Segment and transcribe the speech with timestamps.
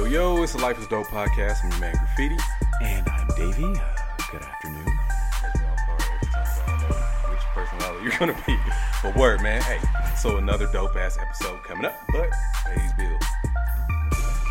[0.00, 1.62] Yo, yo, it's the Life is Dope podcast.
[1.62, 2.38] I'm your man Graffiti.
[2.82, 3.64] And I'm Davey.
[3.64, 3.96] Uh,
[4.32, 4.86] good afternoon.
[7.28, 8.56] Which personality you're gonna be?
[9.02, 9.60] But word, man.
[9.60, 9.78] Hey,
[10.16, 12.00] so another dope ass episode coming up.
[12.14, 12.30] But
[12.64, 13.22] pay these bills.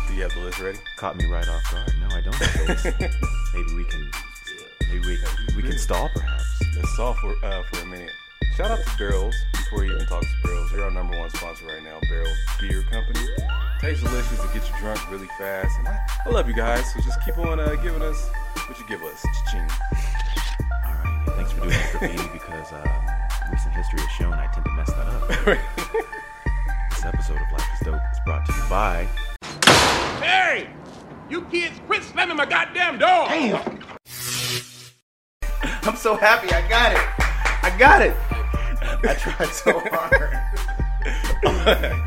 [0.06, 0.78] Do you have the list ready?
[0.96, 1.94] Caught me right off guard.
[1.98, 2.34] No, I don't.
[2.36, 2.84] have those.
[3.54, 4.10] maybe we can.
[4.88, 5.18] Maybe we,
[5.56, 6.44] we can stall, perhaps.
[6.76, 8.12] Let's stall for uh, for a minute.
[8.56, 10.70] Shout out to Barrels before you even talk to Barrels.
[10.70, 11.98] They're our number one sponsor right now.
[12.08, 13.26] Barrels Beer Company.
[13.80, 14.44] Tastes delicious.
[14.44, 15.78] It gets you drunk really fast.
[15.78, 16.92] And I, I love you guys.
[16.92, 18.28] So just keep on uh, giving us
[18.68, 19.22] what you give us.
[19.22, 19.62] Cha-ching.
[19.62, 21.24] All right.
[21.26, 24.72] Yeah, thanks for doing that, Graffiti, because uh, recent history has shown I tend to
[24.72, 25.28] mess that up.
[26.90, 29.08] this episode of Life is Dope is brought to you by.
[30.22, 30.68] Hey!
[31.30, 33.28] You kids quit slamming my goddamn door!
[33.28, 33.78] Damn!
[35.84, 37.00] I'm so happy I got it.
[37.64, 38.14] I got it.
[39.08, 40.20] I tried so hard.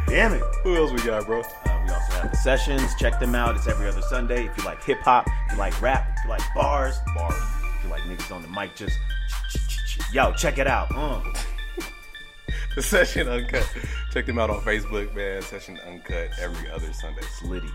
[0.08, 0.44] Damn it.
[0.64, 1.42] Who else we got, bro?
[2.44, 2.94] Sessions.
[2.96, 3.56] Check them out.
[3.56, 4.46] It's every other Sunday.
[4.46, 7.34] If you like hip hop, if you like rap, if you like bars, bars.
[7.78, 8.98] If you like niggas on the mic, just
[10.12, 10.92] yo, check it out.
[10.96, 11.22] Uh.
[12.76, 13.70] The Session Uncut.
[14.12, 15.44] Check them out on Facebook, man.
[15.44, 17.22] Session Uncut every other Sunday.
[17.40, 17.70] Slitty.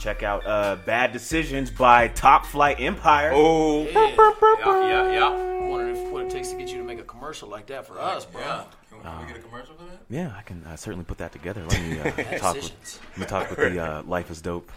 [0.00, 3.30] Check out uh, Bad Decisions by Top Flight Empire.
[3.32, 5.68] Oh, Yeah, yeah, yeah.
[5.68, 8.00] Wondering if what it takes to get you to make a commercial like that for
[8.00, 8.40] us, bro.
[8.40, 8.64] Yeah.
[9.04, 10.00] Can, can we get a commercial for that?
[10.08, 11.62] Yeah, I can uh, certainly put that together.
[11.68, 12.04] Let me uh,
[12.38, 12.56] talk.
[12.56, 14.70] With, let me talk with the uh, Life is Dope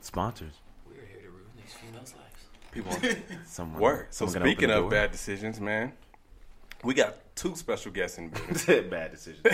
[0.00, 0.54] sponsors.
[0.86, 3.12] We're here to ruin these females' lives.
[3.20, 3.36] people.
[3.46, 3.80] Someone.
[3.80, 4.06] Work.
[4.10, 5.92] So someone gonna speaking of bad decisions, man,
[6.82, 8.88] we got two special guests in building.
[8.90, 9.44] bad decisions.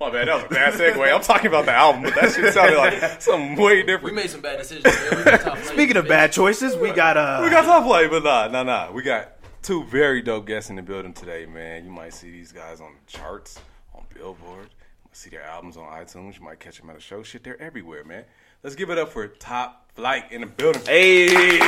[0.00, 1.14] My bad, that was a bad segue.
[1.14, 4.04] I'm talking about the album, but that shit sounded like something way different.
[4.04, 4.84] We made some bad decisions.
[4.84, 5.16] Man.
[5.16, 7.40] We got top Speaking of bad choices, we got uh.
[7.42, 8.92] We got top play, but nah, nah, nah.
[8.92, 9.37] We got
[9.68, 11.84] two very dope guests in the building today, man.
[11.84, 13.60] You might see these guys on the charts,
[13.94, 14.70] on Billboard.
[14.70, 16.38] You might see their albums on iTunes.
[16.38, 17.22] You might catch them at a show.
[17.22, 18.24] Shit, they're everywhere, man.
[18.62, 20.80] Let's give it up for Top Flight in the building.
[20.86, 21.58] Hey.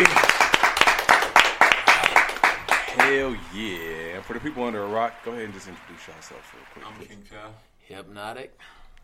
[2.96, 4.14] Hell yeah.
[4.14, 6.86] And for the people under a rock, go ahead and just introduce yourself real quick.
[6.86, 7.08] I'm please.
[7.08, 7.50] King Chow.
[7.80, 8.58] Hypnotic.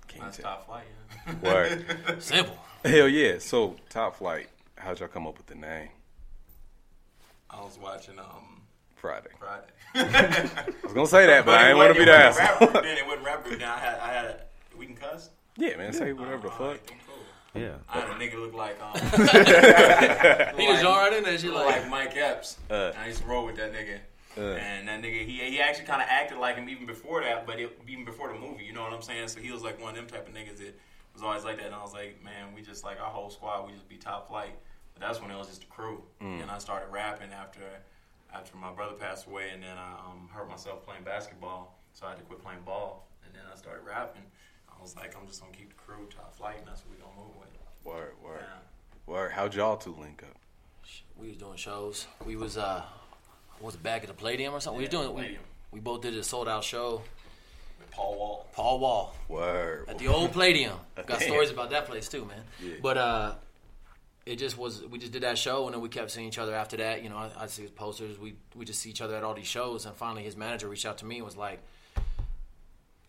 [0.09, 0.45] King That's Tell.
[0.47, 0.87] top flight.
[1.27, 1.53] Yeah.
[1.53, 2.23] Word.
[2.23, 2.59] Simple.
[2.83, 3.41] Hell yeah.
[3.41, 5.91] So, Top Flight, how'd y'all come up with the name?
[7.51, 8.57] I was watching um
[8.97, 9.29] Friday.
[9.39, 9.67] Friday.
[9.95, 12.69] I was gonna say that, but I didn't want to be the Rap asshole.
[12.69, 13.59] group then it wasn't rap group.
[13.61, 14.41] Then I had I had a,
[14.77, 15.31] we can cuss.
[15.57, 15.93] yeah, man.
[15.93, 16.61] Say whatever the fuck.
[16.61, 17.17] right, then cool.
[17.63, 17.77] Yeah.
[17.89, 18.93] I had a nigga look like um
[20.59, 21.39] He was joined right in there.
[21.39, 22.59] She like, like Mike Epps.
[22.71, 22.93] Uh.
[22.99, 23.99] I used to roll with that nigga.
[24.37, 24.57] Uh.
[24.57, 27.59] And that nigga, he he actually kind of acted like him even before that, but
[27.59, 29.29] it, even before the movie, you know what I'm saying?
[29.29, 30.79] So he was like one of them type of niggas that
[31.15, 31.67] was always like that.
[31.67, 34.29] And I was like, man, we just like our whole squad, we just be top
[34.29, 34.55] flight.
[34.93, 36.03] But that's when it was just the crew.
[36.21, 37.61] And I started rapping after
[38.35, 42.11] after my brother passed away, and then I um, hurt myself playing basketball, so I
[42.11, 43.07] had to quit playing ball.
[43.25, 44.23] And then I started rapping.
[44.69, 47.03] I was like, I'm just gonna keep the crew top flight, and that's what we
[47.03, 47.49] gonna move with.
[47.85, 49.13] Word, word, Yeah.
[49.13, 49.33] word.
[49.33, 50.37] How'd y'all two link up?
[51.17, 52.07] we was doing shows.
[52.27, 52.83] We was uh,
[53.61, 54.79] was it back at the Palladium or something?
[54.79, 55.15] we was Yeah, doing.
[55.15, 55.43] We, Palladium.
[55.73, 57.03] we both did a sold out show.
[57.81, 58.47] With Paul Wall.
[58.53, 59.15] Paul Wall.
[59.29, 59.87] Word.
[59.89, 60.77] at the old Palladium.
[60.97, 61.21] Got Damn.
[61.21, 62.43] stories about that place too, man.
[62.63, 62.75] Yeah.
[62.83, 63.35] But uh,
[64.27, 64.85] it just was.
[64.85, 67.03] We just did that show, and then we kept seeing each other after that.
[67.05, 68.19] You know, I, I see his posters.
[68.19, 70.85] We we just see each other at all these shows, and finally his manager reached
[70.85, 71.61] out to me and was like,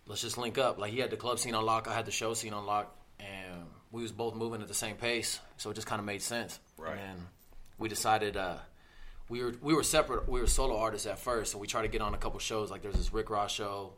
[0.06, 2.12] "Let's just link up." Like he had the club scene on lock, I had the
[2.12, 5.74] show scene on lock, and we was both moving at the same pace, so it
[5.74, 6.60] just kind of made sense.
[6.78, 6.98] Right.
[6.98, 7.20] And
[7.80, 8.38] we decided.
[8.38, 8.58] Uh,
[9.30, 10.30] we were we were separate.
[10.30, 12.72] We were solo artists at first, so we tried to get on a couple shows.
[12.72, 13.94] Like there's this Rick Ross show.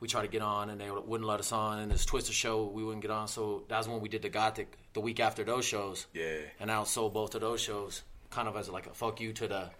[0.00, 1.80] We tried to get on, and they wouldn't let us on.
[1.80, 3.26] And this Twista show, we wouldn't get on.
[3.26, 6.06] So that's when we did the Gothic the week after those shows.
[6.14, 6.36] Yeah.
[6.60, 9.48] And I outsold both of those shows, kind of as like a fuck you to
[9.48, 9.70] the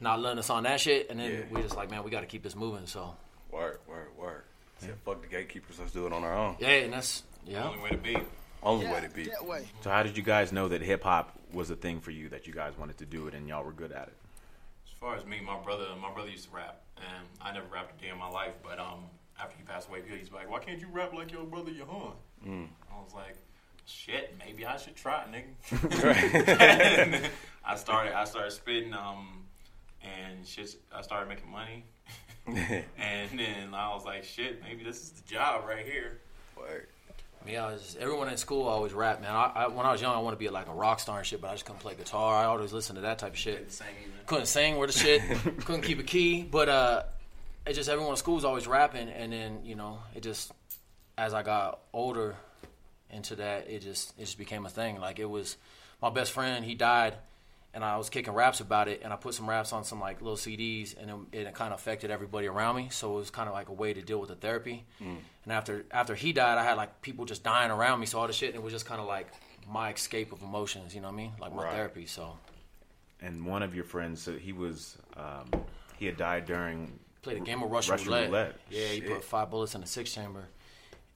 [0.00, 1.08] not letting us on that shit.
[1.10, 1.40] And then Yeah.
[1.50, 2.86] we just like, man, we got to keep this moving.
[2.86, 3.14] So
[3.50, 4.42] work, work, word.
[4.80, 5.78] Said, fuck the gatekeepers.
[5.78, 6.56] Let's do it on our own.
[6.58, 7.68] yeah, and that's yeah.
[7.68, 8.16] Only way to be.
[8.62, 9.30] Only way to be.
[9.42, 9.66] Way.
[9.82, 12.28] So how did you guys know that hip hop was a thing for you?
[12.28, 14.14] That you guys wanted to do it and y'all were good at it?
[14.86, 17.98] As far as me, my brother, my brother used to rap, and I never rapped
[17.98, 18.52] a day in my life.
[18.62, 19.04] But um,
[19.40, 22.12] after he passed away, he was like, "Why can't you rap like your brother, Yahan?"
[22.46, 23.36] I was like,
[23.86, 27.28] "Shit, maybe I should try, nigga."
[27.64, 29.44] I started, I started spitting, um,
[30.02, 30.74] and shit.
[30.94, 31.84] I started making money,
[32.98, 36.20] and then I was like, "Shit, maybe this is the job right here."
[36.58, 36.86] Word.
[37.46, 39.34] Yeah, I was, everyone in school always rap, man.
[39.34, 41.26] I, I, when I was young, I wanted to be like a rock star and
[41.26, 42.36] shit, but I just couldn't play guitar.
[42.36, 43.72] I always listened to that type of shit.
[43.72, 44.12] Same even.
[44.26, 45.22] couldn't sing worth a shit,
[45.64, 46.42] couldn't keep a key.
[46.42, 47.02] But uh,
[47.66, 50.52] it just everyone in school was always rapping, and then you know it just
[51.18, 52.36] as I got older
[53.10, 54.98] into that, it just it just became a thing.
[55.00, 55.56] Like it was
[56.00, 57.14] my best friend, he died
[57.74, 60.20] and I was kicking raps about it, and I put some raps on some like
[60.20, 62.88] little CDs, and it, it kind of affected everybody around me.
[62.90, 64.84] So it was kind of like a way to deal with the therapy.
[65.00, 68.26] And after after he died, I had like people just dying around me, so all
[68.26, 69.28] the shit, and it was just kind of like
[69.66, 70.94] my escape of emotions.
[70.94, 71.32] You know what I mean?
[71.40, 71.72] Like my Right.
[71.74, 72.04] therapy.
[72.06, 72.36] So
[73.22, 75.50] And one of your friends, so he was, um,
[75.96, 76.98] he had died during.
[77.22, 78.26] Played a game of Russian, Russian roulette.
[78.26, 78.56] roulette.
[78.68, 80.44] Yeah, he put five bullets in the six chamber.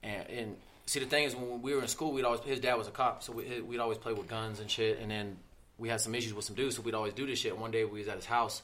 [0.01, 2.75] And, and see, the thing is, when we were in school, we'd always his dad
[2.75, 4.99] was a cop, so we, we'd always play with guns and shit.
[4.99, 5.37] And then
[5.77, 7.57] we had some issues with some dudes, so we'd always do this shit.
[7.57, 8.61] One day we was at his house.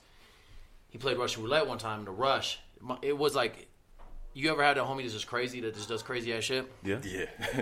[0.89, 2.59] He played Russian roulette one time in the rush.
[3.01, 3.67] It was like,
[4.33, 6.71] you ever had a homie that's just crazy that just does crazy ass shit?
[6.83, 6.99] Yeah.
[7.03, 7.25] Yeah.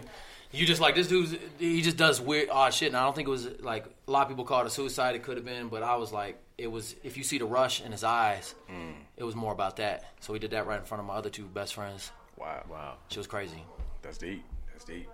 [0.52, 2.88] You just like this dude's he just does weird odd shit.
[2.90, 5.16] And I don't think it was like a lot of people call it a suicide.
[5.16, 6.96] It could have been, but I was like, it was.
[7.04, 8.54] If you see the rush in his eyes,
[9.18, 10.04] it was more about that.
[10.20, 12.12] So he did that right in front of my other two best friends.
[12.38, 12.64] wow.
[12.70, 12.96] Wow.
[13.10, 13.64] She was crazy.
[14.02, 14.44] That's deep.
[14.74, 15.08] That's deep.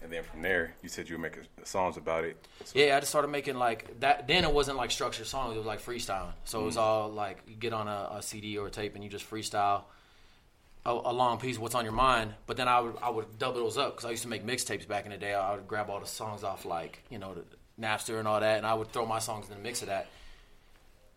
[0.00, 2.36] And then from there, you said you were making songs about it.
[2.64, 4.28] So, Yeah, I just started making like that.
[4.28, 6.32] Then it wasn't like structured songs; it was like freestyling.
[6.44, 6.66] So it Mm.
[6.66, 9.28] was all like you get on a, a CD or a tape and you just
[9.28, 9.82] freestyle
[10.88, 12.34] a, a long piece of what's on your mind.
[12.46, 14.88] But then I would I would double those up because I used to make mixtapes
[14.88, 15.34] back in the day.
[15.34, 17.44] I would grab all the songs off like you know the
[17.80, 20.08] Napster and all that, and I would throw my songs in the mix of that.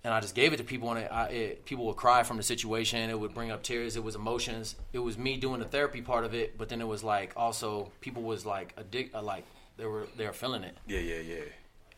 [0.04, 2.38] And I just gave it to people, and it, I, it, people would cry from
[2.38, 3.08] the situation.
[3.12, 3.96] It would bring up tears.
[3.96, 4.76] It was emotions.
[4.94, 7.92] It was me doing the therapy part of it, but then it was like also
[8.02, 9.46] people was like addict, uh, like
[9.78, 10.76] they were they were feeling it.
[10.88, 11.44] yeah, yeah, yeah.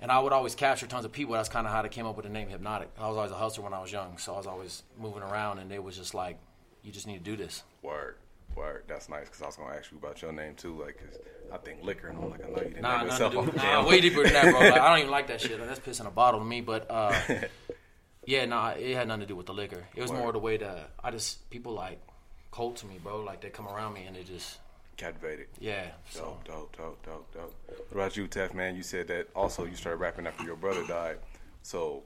[0.01, 1.33] And I would always capture tons of people.
[1.33, 2.89] That's kind of how they came up with the name Hypnotic.
[2.99, 5.59] I was always a hustler when I was young, so I was always moving around,
[5.59, 6.37] and they was just like,
[6.83, 8.15] "You just need to do this." Word.
[8.55, 8.83] Word.
[8.87, 10.79] That's nice because I was going to ask you about your name too.
[10.79, 11.19] like cause
[11.51, 13.51] I think liquor, and I'm like, I know you didn't Nah, name yourself do.
[13.57, 14.59] Nah, way deeper than that, bro.
[14.69, 15.59] Like, I don't even like that shit.
[15.59, 16.61] Like, that's pissing a bottle to me.
[16.61, 17.19] But uh,
[18.25, 19.83] yeah, nah, it had nothing to do with the liquor.
[19.95, 20.19] It was Word.
[20.19, 21.99] more the way that I just people like
[22.51, 23.21] cold to me, bro.
[23.21, 24.59] Like they come around me and they just
[24.95, 25.47] Captivated.
[25.59, 25.87] yeah.
[26.11, 27.55] So Dope, dope, dope, dope, dope.
[27.89, 28.75] What about you, Tef, man?
[28.75, 31.17] You said that also you started rapping after your brother died.
[31.63, 32.03] So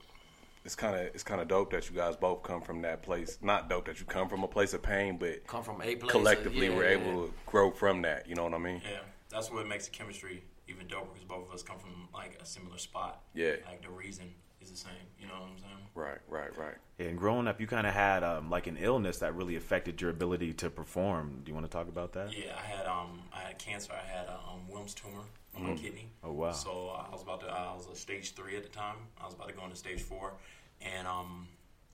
[0.68, 3.38] it's kind of it's kind of dope that you guys both come from that place.
[3.40, 6.12] Not dope that you come from a place of pain, but come from a place.
[6.12, 6.98] collectively yeah, we're yeah.
[7.00, 8.28] able to grow from that.
[8.28, 8.82] You know what I mean?
[8.84, 8.98] Yeah,
[9.30, 12.44] that's what makes the chemistry even doper because both of us come from like a
[12.44, 13.22] similar spot.
[13.32, 13.54] Yeah.
[13.66, 14.92] like the reason is the same.
[15.18, 15.88] You know what I'm saying?
[15.94, 16.74] Right, right, right.
[16.98, 20.10] And growing up, you kind of had um, like an illness that really affected your
[20.10, 21.40] ability to perform.
[21.44, 22.36] Do you want to talk about that?
[22.36, 23.94] Yeah, I had um I had cancer.
[23.94, 25.24] I had a um, Wilms tumor
[25.58, 26.10] on my kidney.
[26.22, 26.52] Oh, wow.
[26.52, 28.96] So uh, I was about to I was a stage three at the time.
[29.20, 30.34] I was about to go into stage four,
[30.80, 31.48] and um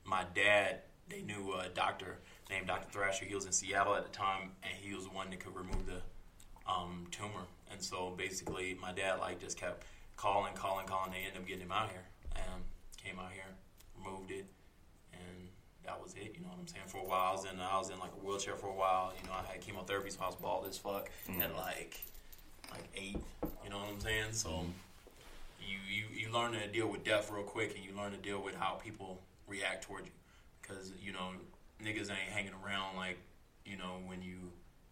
[0.04, 2.18] my dad they knew a doctor
[2.50, 2.88] named Dr.
[2.90, 3.24] Thrasher.
[3.24, 5.86] He was in Seattle at the time, and he was the one that could remove
[5.86, 6.00] the
[6.70, 7.46] um, tumor.
[7.70, 9.84] And so basically, my dad like just kept
[10.16, 11.12] calling, calling, calling.
[11.12, 12.04] They ended up getting him out here,
[12.36, 12.62] and
[13.02, 13.44] came out here,
[13.98, 14.46] removed it,
[15.12, 15.48] and
[15.84, 16.34] that was it.
[16.34, 16.86] You know what I'm saying?
[16.86, 19.12] For a while, I was in I was in like a wheelchair for a while.
[19.20, 22.00] You know, I had chemotherapy, so I was bald as fuck and like
[22.74, 23.16] like eight.
[23.64, 24.32] You know what I'm saying?
[24.32, 24.64] So
[25.60, 28.42] you, you you learn to deal with death real quick, and you learn to deal
[28.42, 30.12] with how people react toward you,
[30.60, 31.30] because you know
[31.82, 33.18] niggas ain't hanging around like
[33.64, 34.36] you know when you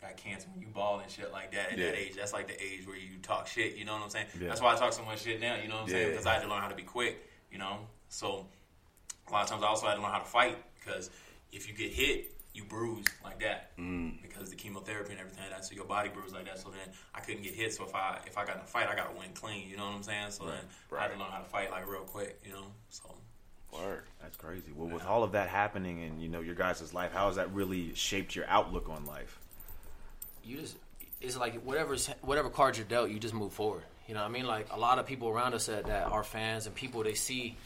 [0.01, 2.15] got cancer, when you bald and shit like that at that age.
[2.17, 3.77] That's like the age where you talk shit.
[3.77, 4.27] You know what I'm saying?
[4.41, 4.49] Yeah.
[4.49, 5.57] That's why I talk so much shit now.
[5.63, 6.11] You know what I'm saying?
[6.11, 7.29] Because I had to learn how to be quick.
[7.51, 8.47] You know, so
[9.29, 11.11] a lot of times I also had to learn how to fight because
[11.53, 14.21] if you get hit, you bruise like that mm.
[14.21, 15.65] because the chemotherapy and everything like that.
[15.65, 16.59] So your body bruised like that.
[16.59, 17.73] So then I couldn't get hit.
[17.75, 19.69] So if I if I got in a fight, I got to win clean.
[19.69, 20.31] You know what I'm saying?
[20.31, 21.19] So then I had to Right.
[21.19, 22.41] learn how to fight like real quick.
[22.45, 23.15] You know, so.
[23.73, 24.03] Word.
[24.21, 24.71] That's crazy.
[24.77, 27.55] Well, with all of that happening and you know your guys' life, how has that
[27.55, 29.39] really shaped your outlook on life?
[30.45, 30.77] you just
[31.21, 33.85] it's like whatever's whatever cards you're dealt, you just move forward.
[34.09, 34.47] You know what I mean?
[34.47, 37.57] Like a lot of people around us that, that are fans and people they see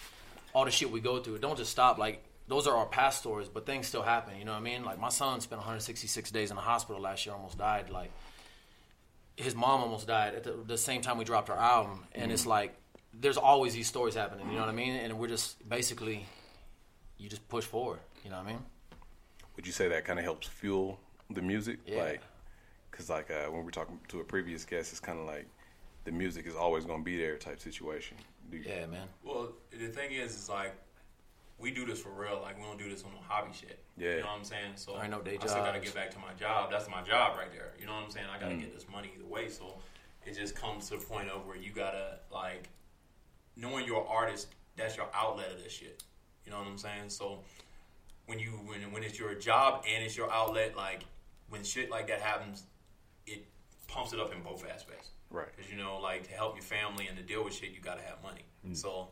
[0.52, 1.38] all the shit we go through.
[1.38, 1.98] Don't just stop.
[1.98, 4.38] Like those are our past stories, but things still happen.
[4.38, 4.84] You know what I mean?
[4.84, 7.90] Like my son spent 166 days in the hospital last year, almost died.
[7.90, 8.10] Like
[9.36, 12.46] his mom almost died at the, the same time we dropped our album, and it's
[12.46, 12.74] like
[13.12, 14.46] there's always these stories happening.
[14.48, 14.94] You know what I mean?
[14.94, 16.26] And we're just basically
[17.18, 18.00] you just push forward.
[18.24, 18.62] You know what I mean?
[19.56, 21.00] Would you say that kind of helps fuel
[21.30, 21.78] the music?
[21.86, 22.02] Yeah.
[22.02, 22.22] Like,
[22.90, 25.46] cause like uh, when we're talking to a previous guest, it's kind of like
[26.04, 28.16] the music is always gonna be there type situation.
[28.50, 29.08] Do you, Yeah, man.
[29.24, 30.74] Well, the thing is, is like
[31.58, 32.40] we do this for real.
[32.42, 33.78] Like we don't do this on no hobby shit.
[33.96, 34.10] Yeah.
[34.16, 34.72] You know what I'm saying?
[34.76, 36.70] So I know no day I still gotta get back to my job.
[36.70, 37.72] That's my job right there.
[37.80, 38.26] You know what I'm saying?
[38.32, 38.40] I Mm.
[38.40, 39.48] gotta get this money either way.
[39.48, 39.78] So
[40.26, 42.68] it just comes to the point of where you gotta like
[43.56, 44.48] knowing you're an artist.
[44.76, 46.02] That's your outlet of this shit.
[46.44, 47.08] You know what I'm saying?
[47.08, 47.42] So
[48.26, 51.04] when you when when it's your job and it's your outlet, like
[51.48, 52.64] when shit like that happens,
[53.26, 53.46] it
[53.88, 55.10] pumps it up in both aspects.
[55.30, 55.48] Right.
[55.56, 57.98] Because you know, like to help your family and to deal with shit, you got
[57.98, 58.42] to have money.
[58.74, 59.08] So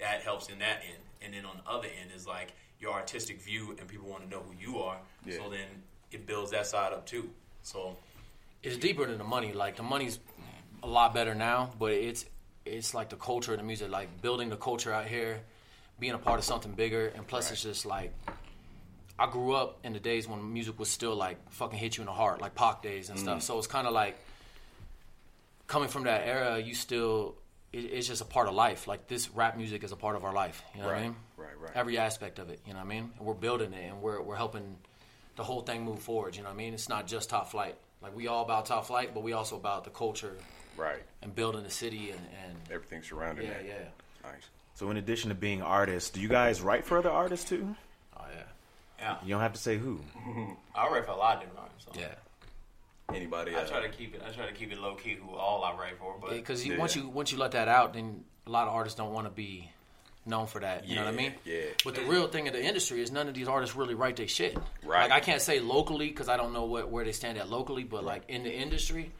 [0.00, 1.02] that helps in that end.
[1.22, 4.28] And then on the other end is like your artistic view, and people want to
[4.28, 4.98] know who you are.
[5.24, 5.36] Yeah.
[5.36, 5.66] So then
[6.12, 7.30] it builds that side up too.
[7.62, 7.96] So
[8.62, 9.52] it's deeper than the money.
[9.52, 10.18] Like the money's
[10.82, 12.24] a lot better now, but it's
[12.64, 15.40] it's like the culture of the music, like building the culture out here,
[15.98, 18.12] being a part of something bigger, and plus it's just like
[19.18, 22.06] I grew up in the days when music was still like fucking hit you in
[22.06, 23.22] the heart, like Pac days and mm.
[23.22, 23.42] stuff.
[23.42, 24.16] So it's kind of like
[25.66, 27.34] coming from that era, you still
[27.72, 28.86] it, it's just a part of life.
[28.86, 30.62] Like this rap music is a part of our life.
[30.74, 31.16] You know what I mean?
[31.36, 31.72] right, right.
[31.74, 32.60] Every aspect of it.
[32.66, 33.10] You know what I mean?
[33.18, 34.76] And we're building it, and we're we're helping
[35.36, 36.36] the whole thing move forward.
[36.36, 36.74] You know what I mean?
[36.74, 37.76] It's not just top flight.
[38.02, 40.36] Like we all about top flight, but we also about the culture
[40.76, 41.02] Right.
[41.22, 43.64] and building the city and, and Everything surrounding yeah, that.
[43.66, 43.74] yeah.
[44.30, 44.42] Nice.
[44.76, 47.74] So in addition to being artists, do you guys write for other artists too?
[48.16, 48.42] Oh yeah.
[49.00, 50.00] Yeah, You don't have to say who.
[50.76, 51.88] I write for a lot of different artists.
[51.92, 52.00] So.
[52.00, 52.14] Yeah.
[53.14, 53.56] Anybody?
[53.56, 54.22] I try to keep it.
[54.26, 55.14] I try to keep it low key.
[55.14, 56.76] Who all I write for, but Because Yeah.
[56.76, 59.30] once you once you let that out, then a lot of artists don't want to
[59.30, 59.70] be
[60.26, 60.86] known for that.
[60.86, 61.34] You know what I mean?
[61.44, 61.62] yeah.
[61.84, 64.28] But the real thing of the industry is none of these artists really write their
[64.28, 64.58] shit.
[64.84, 65.08] Right.
[65.08, 67.84] Like I can't say locally because I don't know what where they stand at locally,
[67.84, 69.10] but like in the industry,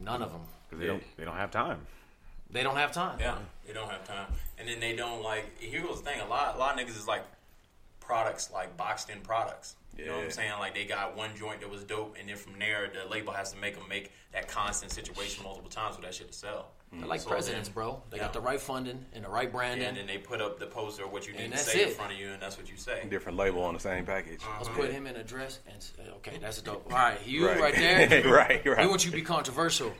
[0.00, 0.42] none of them.
[0.68, 1.86] Because they don't they don't have time.
[2.50, 3.18] They don't have time.
[3.18, 4.26] Yeah, they don't have time,
[4.58, 5.58] and then they don't like.
[5.58, 7.22] Here goes the thing: a lot, a lot of niggas is like
[8.02, 9.76] products, like boxed in products.
[9.98, 10.52] You know what I'm saying?
[10.58, 13.52] Like they got one joint that was dope, and then from there, the label has
[13.52, 16.68] to make them make that constant situation multiple times for that shit to sell.
[16.94, 18.02] They're like So presidents, then- bro.
[18.10, 18.24] They Yeah.
[18.24, 19.86] got the right funding and the right branding.
[19.86, 21.84] And then they put up the poster of what you need And to that's say
[21.84, 23.06] in front of you, and that's what you say.
[23.08, 24.40] different label on the same package.
[24.42, 24.52] Uh-huh.
[24.62, 26.84] Let's put him in a dress and say, okay, that's a dope.
[26.90, 27.74] All right, you right, Right.
[27.74, 28.22] there.
[28.30, 28.80] Right, right.
[28.80, 29.92] We want you to be controversial.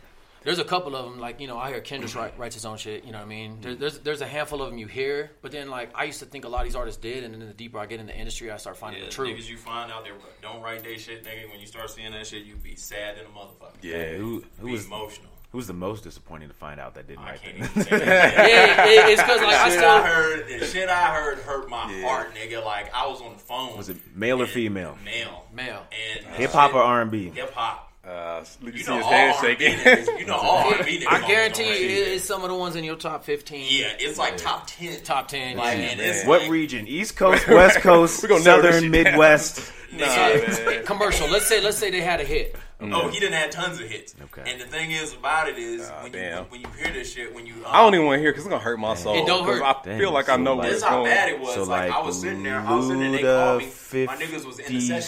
[0.44, 2.76] There's a couple of them, like you know, I hear Kendrick write, writes his own
[2.76, 3.04] shit.
[3.04, 3.58] You know what I mean?
[3.60, 6.26] There, there's there's a handful of them you hear, but then like I used to
[6.26, 8.16] think a lot of these artists did, and then the deeper I get in the
[8.16, 9.36] industry, I start finding Yeah, the truth.
[9.38, 11.50] niggas you find out there don't write they shit, nigga.
[11.50, 13.72] When you start seeing that shit, you be sad in a motherfucker.
[13.82, 14.16] Yeah.
[14.16, 15.28] Who who be was emotional.
[15.52, 17.98] who was the most disappointing to find out that didn't I write can't even say
[18.04, 18.48] that.
[18.48, 21.92] Yeah, it, it's because like I still I heard, the shit I heard hurt my
[21.92, 22.06] Yeah.
[22.08, 22.64] heart, nigga.
[22.64, 23.76] Like I was on the phone.
[23.76, 24.98] Was it male or female?
[25.04, 25.44] Male.
[25.54, 25.86] Male.
[26.16, 27.30] And Hip hop uh, or R and B?
[27.30, 27.91] Hip hop.
[28.04, 29.74] Uh, you, You see know his all hand shaking.
[29.78, 30.18] niggas.
[30.18, 31.06] You know all R&B.
[31.08, 31.62] I guarantee
[31.94, 32.08] you, rap.
[32.16, 33.66] it's some of the ones in your top fifteen.
[33.70, 35.00] Yeah, it's like top ten.
[35.02, 35.56] top ten.
[35.56, 35.84] Like, yeah.
[35.84, 36.86] and it's What like, region?
[36.88, 38.90] East Coast, West Coast, We gonna Southern.
[38.90, 39.72] Midwest.
[39.92, 40.86] Nah, man.
[40.86, 41.28] commercial.
[41.28, 42.56] Let's say let's say they had a hit.
[42.80, 44.14] Oh, he didn't have tons of hits.
[44.22, 44.50] Okay.
[44.50, 46.44] And the thing is about it is Ah, when you damn.
[46.44, 48.46] when you hear this shit, when you um, I don't even want to hear because
[48.46, 49.22] it's gonna hurt my soul.
[49.22, 49.62] It don't 'cause hurt.
[49.62, 51.52] I Dang, feel like I know like- where This it's is how bad it was.
[51.54, 54.06] So like, like, I was sitting there, I was sitting there, they called me.
[54.06, 55.02] My niggas was in the session.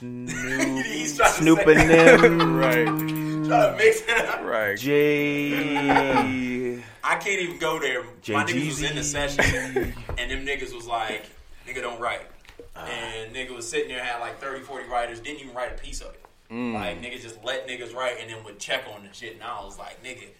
[0.00, 4.42] Snoop, He's trying Snooping say- them, Right, Trying to mix it up.
[4.42, 4.76] right.
[4.78, 6.82] J.
[7.02, 8.02] I can't even go there.
[8.02, 11.24] My niggas was in the session, and them niggas was like,
[11.66, 12.26] nigga don't write.
[12.74, 12.84] Ah.
[12.84, 16.00] And nigga was sitting there, had like 30, 40 writers, didn't even write a piece
[16.02, 16.22] of it.
[16.50, 16.74] Mm.
[16.74, 19.34] Like, nigga just let niggas write and then would check on the shit.
[19.34, 20.34] And I was like, nigga, that-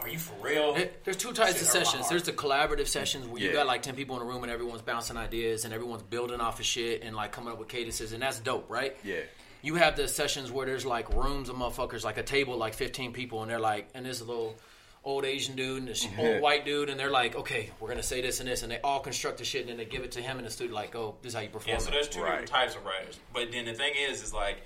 [0.00, 0.74] are you for real?
[0.74, 2.08] There- There's two types of sessions.
[2.08, 4.82] There's the collaborative sessions where you got like ten people in a room and everyone's
[4.82, 8.22] bouncing ideas and everyone's building off of shit and like coming up with cadences and
[8.22, 8.96] that's dope, right?
[9.04, 9.20] Yeah.
[9.62, 13.12] You have the sessions where there's like rooms of motherfuckers, like a table, like 15
[13.12, 14.56] people, and they're like, and there's a little
[15.04, 18.20] old Asian dude and this old white dude, and they're like, okay, we're gonna say
[18.20, 20.20] this and this, and they all construct the shit, and then they give it to
[20.20, 21.74] him in the studio, like, oh, this is how you perform.
[21.74, 22.30] Yeah, so there's two Right.
[22.30, 23.18] different types of writers.
[23.32, 24.58] But then the thing is, is like,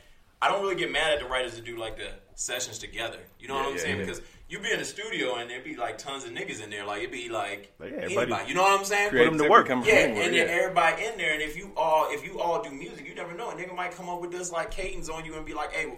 [0.43, 3.19] I don't really get mad at the writers that do like the sessions together.
[3.39, 3.99] You know Yeah, what I'm yeah, saying?
[3.99, 4.05] yeah.
[4.05, 6.85] Because you be in the studio and there'd be like tons of niggas in there.
[6.85, 8.15] Like it'd be like Like, yeah, anybody.
[8.17, 9.11] everybody- You know what I'm saying?
[9.11, 9.67] Put them to work.
[9.69, 12.63] Come Yeah, and anywhere, then everybody in there, and if you all if you all
[12.63, 13.51] do music, you never know.
[13.51, 15.95] A nigga might come up with this like cadence on you and be like, "Hey,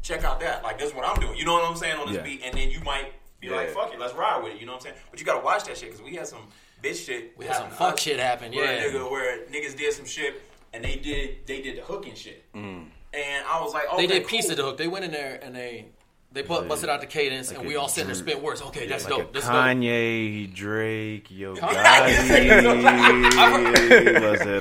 [0.00, 0.62] check out that.
[0.62, 2.22] Like this is what I'm doing." You know what I'm saying on this Yeah.
[2.22, 4.72] beat, and then you might be like, "Fuck it, let's ride with it." You know
[4.72, 4.96] what I'm saying?
[5.10, 6.48] But you gotta watch that shit because we had some
[6.82, 7.36] bitch shit.
[7.36, 8.84] We had some fuck us shit happen, where yeah.
[8.84, 10.40] nigga, where niggas did some shit
[10.72, 14.22] and they did they did the hooking shit, and I was like, okay, they did
[14.22, 14.30] cool.
[14.30, 14.78] piece of the hook.
[14.78, 15.88] They went in there and they
[16.32, 18.60] they bu- busted out the cadence, and we all sitting there spit words.
[18.62, 19.30] Okay, that's like dope.
[19.30, 19.54] a That's dope.
[19.54, 21.68] Kanye, Drake, Yo Gotti.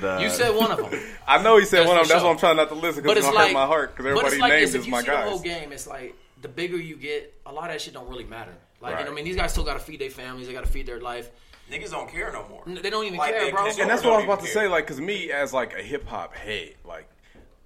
[0.04, 1.00] Uh, You said one of them.
[1.28, 2.10] I know he said That's one of for them.
[2.10, 2.24] That's sure.
[2.24, 4.12] why I'm trying not to listen because it's it's like hurt my heart because but
[4.26, 4.76] it's everybody like names.
[4.76, 7.52] If is you my see the whole game, it's like the bigger you get, a
[7.52, 8.54] lot of that shit don't really matter.
[8.80, 10.48] Like you know, I mean, these guys still got to feed their families.
[10.48, 11.30] They got to feed their life.
[11.72, 12.64] Niggas don't care no more.
[12.66, 13.66] They don't even Like, care, bro.
[13.66, 14.68] And that's what I was about to say.
[14.70, 17.10] Like, because me as like a hip hop head, like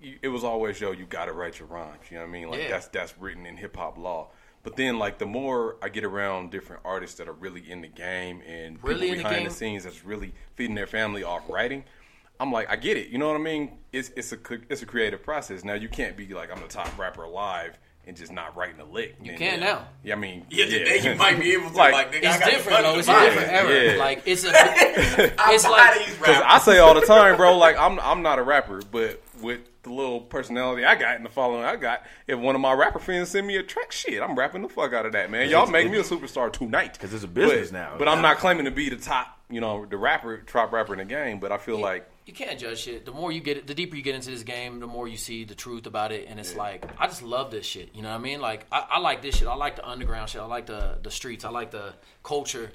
[0.01, 1.99] you, it was always yo, you got to write your rhymes.
[2.09, 2.49] You know what I mean?
[2.49, 2.69] Like Yeah.
[2.69, 4.29] that's that's written in hip hop law.
[4.63, 7.87] But then, like the more I get around different artists that are really in the
[7.87, 9.47] game and Really people behind game?
[9.47, 11.83] the scenes that's really feeding their family off writing,
[12.39, 13.09] I'm like, I get it.
[13.09, 13.79] You know what I mean?
[13.91, 14.37] It's it's a
[14.69, 15.63] it's a creative process.
[15.63, 18.85] Now you can't be like I'm the top rapper alive and just not writing a
[18.85, 19.15] lick.
[19.21, 19.65] You can yeah.
[19.65, 19.87] now.
[20.03, 22.49] Yeah, I mean, Yeah, today you might be able to Like, like, nigga, I got
[22.49, 22.97] different though.
[22.99, 23.85] It's a different era.
[23.93, 23.99] Yeah.
[23.99, 26.43] Like it's a I it's buy like these Because.
[26.45, 29.89] I say all the time, bro, like I'm I'm not a rapper, but with the
[29.91, 33.29] little personality I got and the following I got, if one of my rapper friends
[33.29, 35.49] send me a track, shit, I'm rapping the fuck out of that, man.
[35.49, 37.95] Y'all make me a superstar tonight because it's a business But- now.
[37.97, 40.99] But I'm not claiming to be the top, you know, the rapper, top rapper in
[40.99, 41.39] the game.
[41.39, 43.05] But I feel like you can't judge shit.
[43.05, 45.17] The more you get, it, the deeper you get into this game, the more you
[45.17, 46.27] see the truth about it.
[46.29, 47.89] And it's like, I just love this shit.
[47.95, 48.39] You know what I mean?
[48.41, 49.47] Like, I, I like this shit.
[49.47, 50.41] I like the underground shit.
[50.41, 51.43] I like the the streets.
[51.45, 52.71] I like the culture.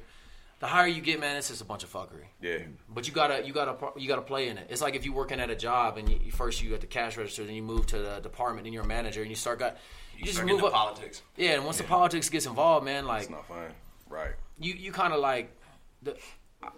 [0.59, 2.25] The higher you get, man, it's just a bunch of fuckery.
[2.41, 2.59] Yeah.
[2.89, 4.69] But you gotta, you gotta, you gotta play in it.
[4.71, 6.87] It's like if you're working at a job and you, you first you got the
[6.87, 9.59] cash register, then you move to the department and you're a manager and you start
[9.59, 9.77] got,
[10.17, 10.73] you, just Start move up.
[10.73, 11.21] politics.
[11.37, 13.67] Yeah, and once the politics gets involved, man, like It's not fun.
[14.09, 14.31] Right.
[14.59, 15.55] you you kind of like
[16.03, 16.17] the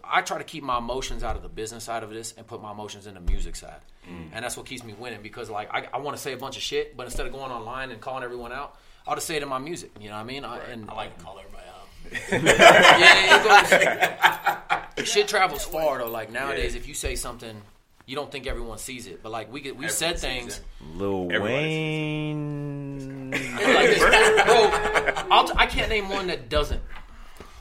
[0.04, 2.60] I try to keep my emotions out of the business side of this and put
[2.60, 4.28] my emotions in the music side, mm.
[4.32, 6.56] and that's what keeps me winning because like I, I want to say a bunch
[6.56, 9.42] of shit, but instead of going online and calling everyone out, I'll just say it
[9.42, 9.90] in my music.
[10.00, 10.44] You know what I mean?
[10.44, 11.74] I, and I like to call everybody out.
[13.00, 16.08] yeah, it goes, shit travels far though.
[16.10, 16.80] Like nowadays, Yeah.
[16.80, 17.62] if you say something,
[18.06, 20.58] you don't think everyone sees it, but like we get we Everyone said things.
[20.58, 20.64] it.
[20.96, 23.30] Lil Everybody Wayne.
[23.30, 23.40] Like
[23.90, 24.70] this, bro.
[25.30, 26.80] I'll t- I can't name one that doesn't.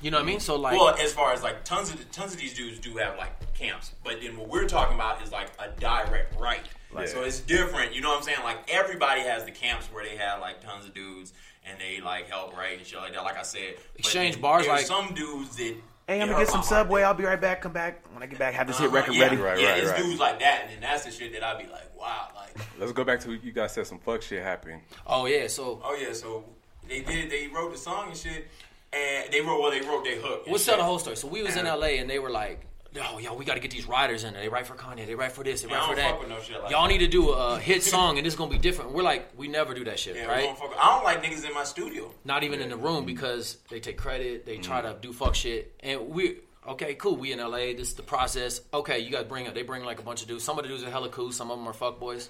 [0.01, 0.39] You know what I mean?
[0.39, 3.17] So like, Well, as far as like tons of tons of these dudes do have
[3.17, 6.61] like camps, but then what we're talking about is like a direct right.
[6.91, 7.93] Like- so it's different.
[7.95, 8.39] You know what I'm saying?
[8.43, 11.33] Like everybody has the camps where they have like tons of dudes
[11.65, 13.23] and they like help right and shit like that.
[13.23, 15.75] Like I said, Exchange bars, there's like- some dudes that.
[16.07, 16.69] Hey, I'm gonna get some my heart.
[16.69, 17.03] Subway.
[17.03, 17.61] I'll be right back.
[17.61, 18.53] Come back when I get back.
[18.53, 19.35] Have this hit Uh-huh, record yeah, ready.
[19.35, 20.01] Right, yeah, right, it's right.
[20.01, 22.93] dudes like that, and then that's the shit that I'd be like, wow, like, Let's
[22.93, 24.83] go back to you guys said some fuck shit happened.
[25.05, 26.13] oh yeah, so oh yeah.
[26.13, 26.45] So
[26.87, 28.47] they did, they wrote the song and shit,
[28.93, 30.43] and they wrote well, they wrote their hook.
[30.47, 31.17] We'll tell the whole story.
[31.17, 32.65] So we was in LA and they were like,
[32.95, 34.41] oh, "Yo, yo, we got to get these writers in there.
[34.41, 35.05] They write for Kanye.
[35.05, 35.61] They write for this.
[35.61, 36.29] They Yeah, write for that.
[36.29, 36.89] no shit like Y'all that.
[36.89, 39.73] need to do a hit song and it's gonna be different." We're like, we never
[39.73, 40.43] do that shit, Yeah, right?
[40.43, 42.11] don't fuck I don't like niggas in my studio.
[42.23, 43.05] Not even in the room mm-hmm.
[43.05, 44.45] because they take credit.
[44.45, 44.95] They try mm-hmm.
[44.95, 45.75] to do fuck shit.
[45.81, 47.15] And we okay, cool.
[47.15, 47.73] We in LA.
[47.75, 48.61] This is the process.
[48.73, 49.53] Okay, you guys bring up.
[49.53, 50.43] They bring like a bunch of dudes.
[50.43, 51.31] Some of the dudes are hella cool.
[51.31, 52.29] Some of them are fuck boys.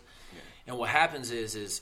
[0.68, 1.82] And what happens is, is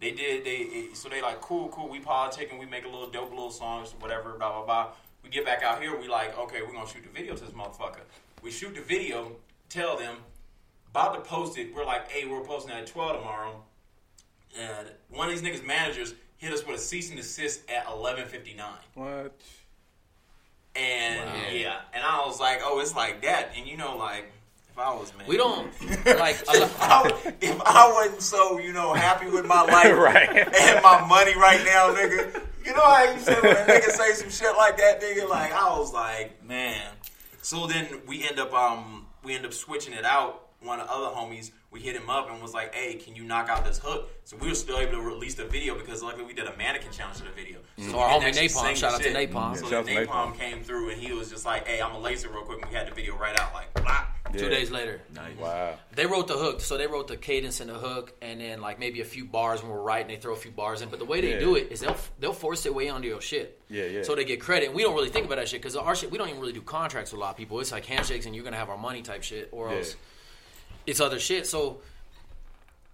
[0.00, 0.44] They did.
[0.44, 1.88] They so they like cool, cool.
[1.88, 2.58] We politicking.
[2.58, 4.32] We make a little dope little songs, whatever.
[4.34, 4.88] Blah blah blah.
[5.24, 5.98] We get back out here.
[5.98, 6.62] We like okay.
[6.62, 8.00] We're gonna shoot the video to this motherfucker.
[8.42, 9.32] We shoot the video.
[9.68, 10.16] Tell them
[10.90, 11.74] about to post it.
[11.74, 13.62] We're like, hey, we're posting at twelve tomorrow.
[14.58, 18.26] And one of these niggas managers hit us with a cease and desist at eleven
[18.26, 18.78] fifty nine.
[18.94, 19.34] What?
[20.76, 21.34] And Wow.
[21.52, 23.50] yeah, and I was like, oh, it's like that.
[23.56, 24.30] And you know, like
[24.78, 25.66] if I was man, we don't
[26.06, 26.36] like.
[26.48, 30.28] a lot- if I, if I wasn't so, you know, happy with my life Right.
[30.30, 34.12] and my money right now, nigga, you know how you say when a nigga say
[34.12, 36.92] some shit like that, nigga, like I was like, man.
[37.42, 40.44] So then we end up um we end up switching it out.
[40.60, 43.22] One of the other homies, we hit him up and was like, "Hey, can you
[43.22, 46.24] knock out this hook?" So we were still able to release the video because luckily
[46.24, 47.60] we did a mannequin challenge to the video.
[47.78, 49.26] So, So our we homie didn't Napalm, shout the out to.
[49.28, 49.56] Napalm.
[49.56, 50.38] So Yeah, then shout out to Napalm Napalm.
[50.38, 52.76] came through and he was just like, "Hey, I'm a laser real quick." And we
[52.76, 54.04] had the video right out, like, blah.
[54.36, 55.00] Two days later.
[55.40, 55.74] Wow.
[55.94, 58.78] They wrote the hook, so they wrote the cadence in the hook, and then like
[58.78, 60.88] maybe a few bars when we're writing, they throw a few bars in.
[60.90, 61.38] But the way they Yeah.
[61.40, 63.60] do it is they'll they'll force their way onto your shit.
[63.68, 64.02] Yeah, yeah.
[64.02, 64.66] So they get credit.
[64.66, 66.52] And we don't really think about that shit because our shit we don't even really
[66.52, 67.58] do contracts with a lot of people.
[67.60, 69.76] It's like handshakes and you're gonna have our money type shit, or Yeah.
[69.78, 69.96] else
[70.86, 71.46] it's other shit.
[71.46, 71.80] So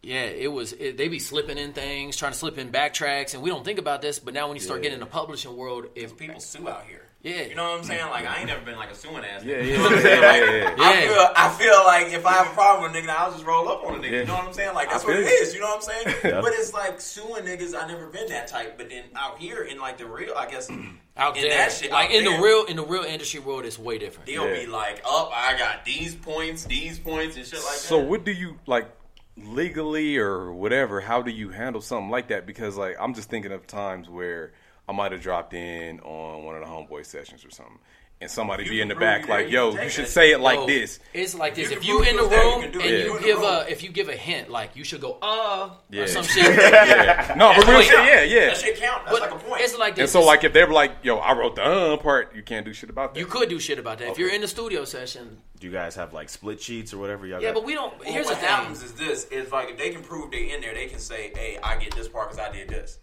[0.02, 0.72] yeah, it was.
[0.74, 3.78] It, they be slipping in things, trying to slip in backtracks, and we don't think
[3.78, 4.18] about this.
[4.18, 4.84] But now when you start Yeah.
[4.84, 7.03] getting in the publishing world, if people sue out here.
[7.24, 7.42] Yeah.
[7.46, 8.06] You know what I'm saying?
[8.10, 9.42] Like I ain't never been like a suing ass.
[9.42, 9.64] Yeah, nigga.
[9.64, 10.62] yeah, You know what I'm yeah, saying?
[10.62, 10.84] yeah, Like, yeah.
[10.86, 13.44] I feel I feel like if I have a problem with a nigga, I'll just
[13.46, 14.10] roll up on a nigga.
[14.12, 14.18] Yeah.
[14.20, 14.74] You know what I'm saying?
[14.74, 15.60] Like that's what it is, you.
[15.60, 16.16] know what I'm saying?
[16.24, 16.40] Yeah.
[16.42, 17.74] But it's like suing niggas.
[17.74, 18.76] I never been that type.
[18.78, 20.70] But then out here in like the real, I guess
[21.16, 23.40] out in there, that shit, like out in there, the real in the real industry
[23.40, 24.26] world, it's way different.
[24.26, 24.60] they'll Yeah.
[24.60, 28.08] be like, "Up, I got these points, these points, and shit like So that." So
[28.08, 28.90] what do you like
[29.36, 31.00] legally or whatever?
[31.00, 32.46] How do you handle something like that?
[32.46, 34.52] Because like I'm just thinking of times where
[34.88, 37.78] I might have dropped in on one of the homeboy sessions or something,
[38.20, 40.04] and somebody You be in the back you like, "Yo, you can you take should
[40.06, 41.70] that say it like Yo, this." It's like this.
[41.70, 42.82] You if you in the yourself, you room and it.
[42.84, 45.18] you You in the give a if you give a hint, like you should go
[45.22, 46.02] uh Yeah.
[46.02, 46.44] or some shit.
[46.54, 47.34] yeah.
[47.36, 48.46] No, but real shit, yeah, yeah.
[48.48, 49.06] that shit count.
[49.06, 49.62] That's But like a point.
[49.62, 50.02] it's like this.
[50.02, 52.72] And so, like, if they're like, "Yo, I wrote the uh part," you can't do
[52.74, 53.20] shit about that.
[53.20, 55.38] you could do shit about that if you're in the studio session.
[55.58, 57.26] Do you guys have like split sheets or whatever?
[57.26, 57.54] Y'all Yeah, got?
[57.54, 57.98] but we don't.
[57.98, 58.48] Well, Here's what the thing.
[58.50, 61.32] happens is this: is like if they can prove they're in there, they can say,
[61.34, 62.98] "Hey, I get this part because I did this."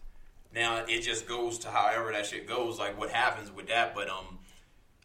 [0.53, 3.95] Now it just goes to however that shit goes, like what happens with that.
[3.95, 4.39] But um,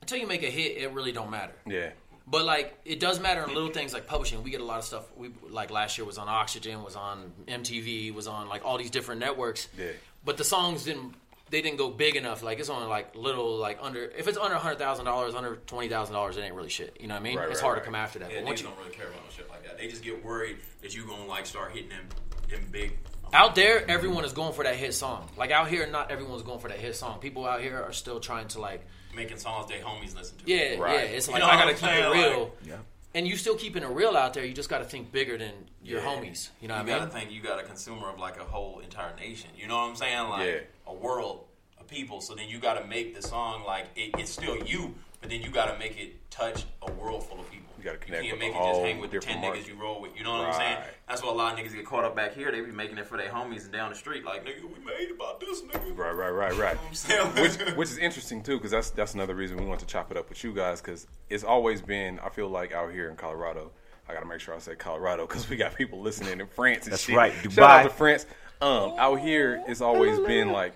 [0.01, 1.55] Until you make a hit, it really don't matter.
[1.67, 1.91] Yeah.
[2.29, 4.43] But like, it does matter in little things like publishing.
[4.43, 5.05] We get a lot of stuff.
[5.17, 8.91] We like last year was on Oxygen, was on MTV, was on like all these
[8.91, 9.69] different networks.
[9.79, 9.93] Yeah.
[10.25, 11.15] But the songs didn't.
[11.49, 12.43] They didn't go big enough.
[12.43, 14.03] Like it's only like little, like under.
[14.03, 16.97] If it's under hundred thousand dollars, under twenty thousand dollars, it ain't really shit.
[17.01, 17.39] You know what I mean?
[17.39, 17.83] Right, it's right, hard right.
[17.83, 18.33] to come after that.
[18.33, 19.79] yeah, but once you don't really care about no shit like that.
[19.79, 22.09] They just get worried that you gonna like start hitting them,
[22.51, 22.99] them big.
[23.37, 25.29] Out there, everyone is going for that hit song.
[25.37, 27.19] Like out here, not everyone's going for that hit song.
[27.21, 30.45] People out here are still trying to like, making songs they homies listen to.
[30.47, 30.95] yeah, Right.
[30.95, 31.17] yeah.
[31.17, 32.05] It's You like know I gotta keep saying?
[32.05, 32.41] it real.
[32.45, 32.77] Like- yeah.
[33.15, 34.45] and you still keeping it real out there.
[34.45, 36.07] You just got to think bigger than your Yeah.
[36.07, 36.51] homies.
[36.61, 38.81] You know you what I gotta think you got a consumer of like a whole
[38.81, 39.49] entire nation.
[39.57, 40.29] You know what I'm saying?
[40.29, 40.59] Like Yeah.
[40.87, 41.47] a world
[41.81, 42.21] of people.
[42.21, 45.41] So then you got to make the song like it, it's still you, but then
[45.41, 47.66] you got to make it touch a world full of people.
[47.87, 49.69] You gotta connect can't with make a it just hang with the ten different niggas
[49.69, 50.11] you roll with.
[50.17, 50.79] You know what I'm saying?
[51.09, 52.51] That's why a lot of niggas get caught up back here.
[52.51, 54.25] They be making it for their homies and down the street.
[54.25, 55.97] Like nigga, we made about this nigga.
[55.97, 56.77] Right, right, right, right.
[57.11, 60.11] I'm which, which is interesting too, because that's that's another reason we want to chop
[60.11, 62.19] it up with you guys, because it's always been.
[62.19, 63.71] I feel like out here in Colorado,
[64.09, 66.87] I got to make sure I say Colorado because we got people listening in France
[66.87, 67.15] and That's shit.
[67.17, 67.63] right, Shout Dubai.
[67.63, 68.27] out to France.
[68.61, 70.75] Um, out here, it's always been like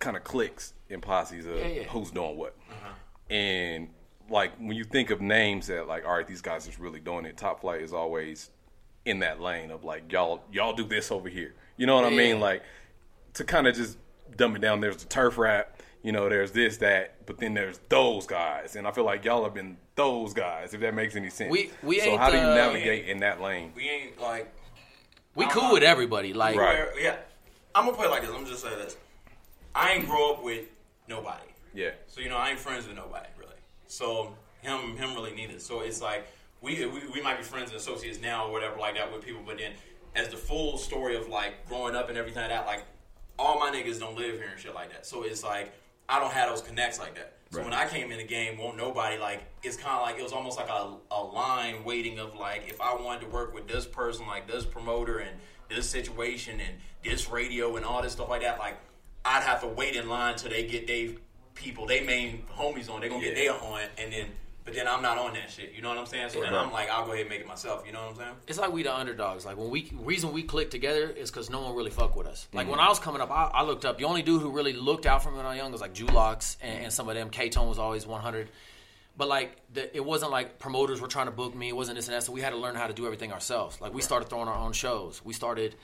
[0.00, 1.82] kind of cliques and posses of Yeah, yeah.
[1.84, 2.56] who's doing what,
[3.30, 3.88] and
[4.30, 7.24] like when you think of names that like, all right, these guys is really doing
[7.24, 7.36] it.
[7.36, 8.50] Top Flight is always
[9.04, 11.54] in that lane of like y'all y'all do this over here.
[11.76, 12.40] You know what I mean?
[12.40, 12.62] Like
[13.34, 13.96] to kind of just
[14.36, 14.80] dumb it down.
[14.80, 15.80] There's the turf rap.
[16.02, 19.42] You know, there's this, that, but then there's those guys, and I feel like y'all
[19.42, 20.72] have been those guys.
[20.72, 21.50] If that makes any sense.
[21.50, 23.72] We- we so ain't how do you the- navigate in that lane?
[23.74, 24.52] we ain't like
[25.34, 26.32] We cool with everybody.
[26.32, 26.86] Like Right.
[27.00, 27.16] yeah.
[27.74, 28.30] I'm gonna put it like this.
[28.30, 28.96] I'm just say this.
[29.74, 30.66] I ain't grow up with
[31.08, 31.46] nobody.
[31.74, 33.37] Yeah, So you know, I ain't friends with nobody really.
[33.88, 35.60] So him, him really needed.
[35.60, 36.26] So it's like
[36.60, 39.42] we, we we might be friends and associates now or whatever like that with people,
[39.44, 39.72] but then
[40.14, 42.84] as the full story of like growing up and everything like that, like
[43.38, 45.06] all my niggas don't live here and shit like that.
[45.06, 45.72] So it's like
[46.08, 47.34] I don't have those connects like that.
[47.50, 50.22] So when I came in the game, won't nobody like it's kind of like it
[50.22, 53.66] was almost like a, a line waiting of like if I wanted to work with
[53.68, 55.38] this person, like this promoter and
[55.70, 58.76] this situation and this radio and all this stuff like that, like
[59.24, 61.16] I'd have to wait in line till they get they
[61.58, 64.26] people, they main homies on, they gonna get their on, and then
[64.64, 65.72] but then I'm not on that shit.
[65.74, 66.28] You know what I'm saying?
[66.28, 67.84] So then I'm like, I'll go ahead and make it myself.
[67.86, 68.34] You know what I'm saying?
[68.46, 69.46] it's like we the underdogs.
[69.46, 72.46] Like when we reason we click together is because no one really fuck with us.
[72.52, 72.72] Like Mm-hmm.
[72.72, 73.96] when I was coming up, I, I looked up.
[73.96, 75.94] The only dude who really looked out for me when I was young was like
[75.94, 77.30] Julox and, and some of them.
[77.30, 78.50] K Tone was always 100.
[79.16, 81.70] But like the, it wasn't like promoters were trying to book me.
[81.70, 82.24] It wasn't this and that.
[82.24, 83.80] So we had to learn how to do everything ourselves.
[83.80, 85.24] Like we started throwing our own shows.
[85.24, 85.76] We started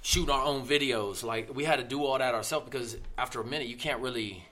[0.00, 1.22] shooting our own videos.
[1.22, 4.42] Like we had to do all that ourselves because after a minute you can't really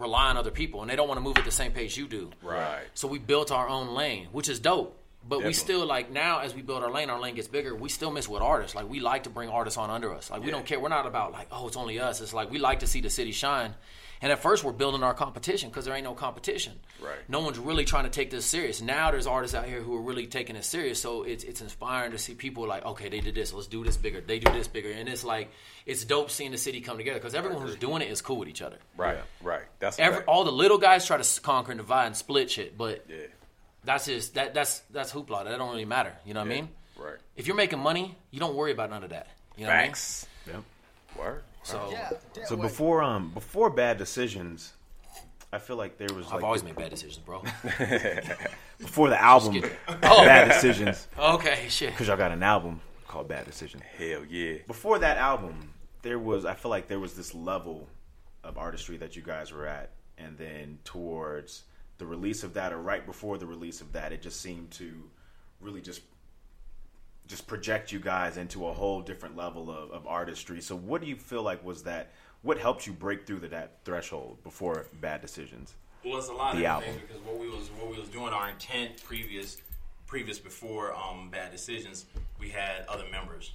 [0.00, 2.06] rely on other people and they don't want to move at the same pace you
[2.08, 2.30] do.
[2.42, 2.82] right.
[2.94, 4.96] So we built our own lane, which is dope.
[5.28, 7.74] But we still like now as we build our lane, our lane gets bigger.
[7.74, 8.74] We still miss with artists.
[8.74, 10.30] Like we like to bring artists on under us.
[10.30, 10.52] Like we Yeah.
[10.52, 10.80] don't care.
[10.80, 12.22] We're not about like oh it's only us.
[12.22, 13.74] It's like we like to see the city shine.
[14.22, 16.74] And at first we're building our competition because there ain't no competition.
[17.02, 17.16] Right.
[17.28, 18.82] No one's really trying to take this serious.
[18.82, 21.00] Now there's artists out here who are really taking it serious.
[21.00, 23.52] So it's it's inspiring to see people like okay they did this.
[23.52, 24.20] Let's do this bigger.
[24.20, 24.90] They do this bigger.
[24.90, 25.50] And it's like
[25.86, 28.48] it's dope seeing the city come together because everyone who's doing it is cool with
[28.48, 28.76] each other.
[28.96, 29.62] Right, right.
[29.78, 30.28] That's Every, fact.
[30.28, 33.16] all the little guys try to conquer and divide and split shit, but yeah,
[33.84, 35.44] that's just that that's that's hoopla.
[35.44, 36.12] That don't really matter.
[36.26, 36.68] You know what I mean?
[36.98, 37.16] right.
[37.36, 39.28] If you're making money, you don't worry about none of that.
[39.56, 39.94] You know what I mean?
[40.46, 40.62] Yep.
[41.18, 41.42] Word.
[41.62, 41.92] So
[42.46, 44.74] So before um before bad decisions,
[45.52, 47.42] I feel like there was I've like always made bad decisions, bro.
[48.78, 49.70] before the album kidding.
[50.00, 51.90] Bad Decisions okay, shit.
[51.90, 53.82] because y'all got an album called Bad Decision.
[53.98, 54.58] Hell yeah.
[54.66, 57.88] Before that album, there was I feel like there was this level
[58.44, 61.64] of artistry that you guys were at, and then towards
[61.98, 64.92] the release of that, or right before the release of that, it just seemed to
[65.60, 66.02] really just
[67.30, 70.60] just project you guys into a whole different level of, of artistry.
[70.60, 72.10] So, what do you feel like was that?
[72.42, 75.74] What helped you break through the, that threshold before Bad Decisions?
[76.04, 76.90] Well, it's a lot The of album.
[76.90, 79.58] things because what we was what we was doing, our intent previous
[80.06, 82.06] previous before um, bad decisions,
[82.40, 83.52] we had other members.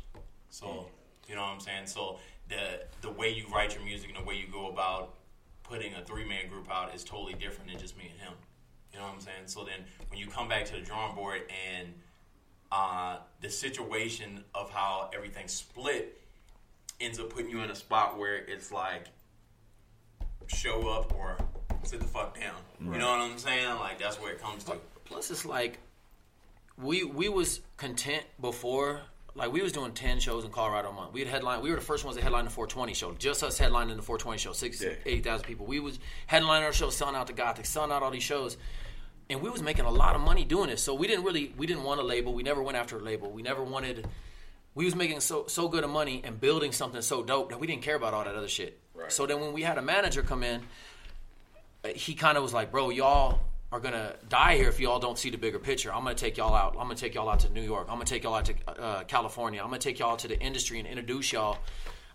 [0.49, 0.87] So
[1.27, 1.87] you know what I'm saying.
[1.87, 5.15] So the the way you write your music and the way you go about
[5.63, 8.33] putting a three man group out is totally different than just me and him.
[8.93, 9.47] You know what I'm saying.
[9.47, 11.41] So then when you come back to the drawing board
[11.77, 11.89] and
[12.75, 16.21] uh, the situation of how everything split
[16.99, 19.05] ends up putting you in a spot where it's like
[20.47, 21.37] show up or
[21.83, 22.55] sit the fuck down.
[22.81, 23.67] You know what I'm saying?
[23.79, 24.77] Like that's where it comes to.
[25.05, 25.79] Plus, it's like
[26.77, 29.01] we we was content before.
[29.37, 31.13] Like we was doing ten shows in Colorado a month.
[31.13, 31.61] We had headline.
[31.61, 33.13] We were the first ones to headline the 420 show.
[33.13, 34.53] Just us headlining the 420 show.
[34.53, 34.91] Six, Yeah.
[35.05, 35.65] eighty thousand people.
[35.65, 38.55] We was headlining our show, selling out the Gothic, selling out all these shows,
[39.29, 40.83] and we was making a lot of money doing this.
[40.83, 42.33] So we didn't really we didn't want a label.
[42.33, 43.31] We never went after a label.
[43.31, 44.07] We never wanted.
[44.73, 47.67] We was making so so good of money and building something so dope that we
[47.67, 48.79] didn't care about all that other shit.
[48.93, 49.11] Right.
[49.11, 50.61] So then when we had a manager come in,
[51.95, 53.39] he kind of was like, "Bro, y'all
[53.71, 55.93] are gonna die here if y'all don't see the bigger picture.
[55.93, 56.73] I'm gonna take y'all out.
[56.73, 57.87] I'm gonna take y'all out to New York.
[57.89, 59.61] I'm gonna take y'all out to uh, California.
[59.61, 61.57] I'm gonna take y'all to the industry and introduce y'all."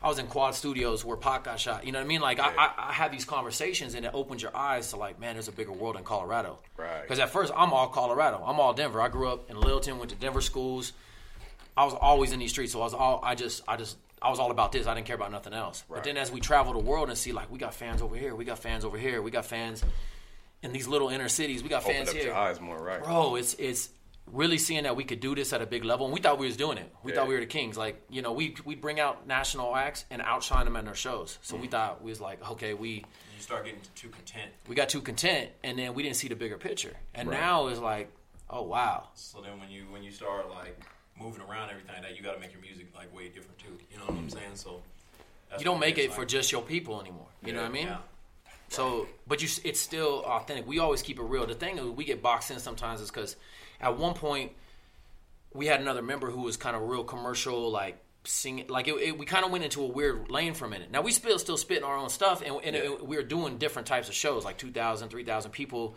[0.03, 1.85] I was in Quad Studios where Pac got shot.
[1.85, 2.21] You know what I mean?
[2.23, 5.35] Like I, I, I have these conversations and it opens your eyes to like, man,
[5.35, 6.59] there's a bigger world in Colorado.
[6.77, 7.03] Right.
[7.03, 8.43] Because at first I'm all Colorado.
[8.45, 9.01] I'm all Denver.
[9.03, 10.93] I grew up in Littleton, went to Denver schools.
[11.77, 14.31] I was always in these streets, so I was all I just I just I
[14.31, 14.87] was all about this.
[14.87, 15.85] I didn't care about nothing else.
[15.89, 15.97] Right.
[15.97, 18.35] But then as we travel the world and see like we got fans over here,
[18.35, 19.85] we got fans over here, we got fans
[20.63, 22.27] in these little inner cities, we got Open fans up here.
[22.27, 23.03] your eyes more, right?
[23.03, 23.91] Bro, it's it's
[24.33, 26.47] really seeing that we could do this at a big level, and we thought we
[26.47, 26.93] was doing it.
[27.03, 27.19] We Yeah.
[27.19, 27.77] thought we were the kings.
[27.77, 31.39] Like you know, we we bring out national acts and outshine them at our shows.
[31.43, 31.61] So Mm.
[31.61, 33.05] we thought we was like, okay, we
[33.37, 34.51] You start getting too content.
[34.69, 36.97] we got too content, and then we didn't see the bigger picture.
[37.15, 37.41] And Right.
[37.41, 38.11] now it's like,
[38.49, 40.79] oh wow, So then when you when you start like
[41.19, 43.79] moving around everything like that, you got to make your music like way different too.
[43.91, 44.55] You know what I'm saying?
[44.57, 44.83] So
[45.59, 47.27] you don't make is, it for just your people anymore.
[47.45, 47.87] You know what I mean?
[47.89, 47.99] Yeah.
[48.69, 50.65] So, but you, it's still authentic.
[50.67, 51.45] We always keep it real.
[51.45, 53.35] The thing is, we get boxed in sometimes is because
[53.81, 54.53] at one point
[55.53, 58.69] we had another member who was kind of real commercial, like singing.
[58.69, 60.91] Like it, it, we kind of went into a weird lane for a minute.
[60.91, 63.89] Now we still still spitting our own stuff, and, and it- we were doing different
[63.89, 65.97] types of shows, like 2,000, 3,000 people.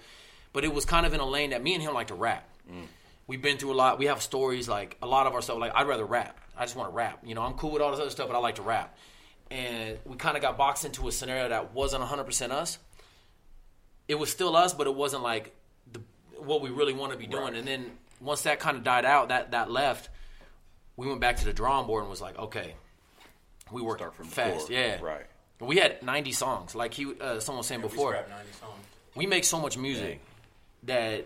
[0.54, 2.48] But it was kind of in a lane that me and him like to rap.
[2.72, 2.86] Mm.
[3.26, 4.00] We've been through a lot.
[4.00, 5.58] We have stories like a lot of our stuff.
[5.60, 6.40] Like I'd rather rap.
[6.58, 7.20] I just want to rap.
[7.26, 8.96] You know, I'm cool with all this other stuff, but I like to rap.
[9.50, 12.80] And we kind of got boxed into a scenario that wasn't 100% us
[14.08, 15.56] it was still us, but it wasn't like
[16.46, 17.56] what we really want to be doing.
[17.56, 20.10] And then once that kind of died out, that that left,
[20.98, 22.76] we went back to the drawing board and was like, okay,
[23.72, 24.76] we worked Start from fast, before.
[24.82, 25.26] yeah, Right.
[25.60, 28.12] We had 90 songs, like he, uh, someone was saying We before.
[28.12, 28.86] scrapped 90 songs.
[29.16, 30.20] We make so much music
[30.84, 31.26] that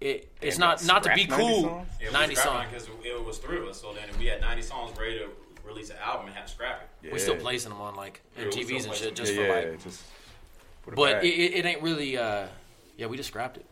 [0.00, 1.62] it it's Damn, not not to be 90 cool.
[1.62, 1.88] songs?
[2.02, 2.66] Yeah, 90 songs.
[2.70, 3.80] because it was three of us.
[3.80, 5.28] So then we had 90 songs ready to
[5.66, 7.12] release an album and had to scrap it.
[7.12, 9.82] We're still placing them on like Yeah, MTVs and shit just yeah, for yeah, like
[9.82, 10.02] just
[10.82, 12.16] put it but it, it, it ain't really.
[12.18, 12.46] Uh,
[12.96, 13.64] yeah, we just scrapped it.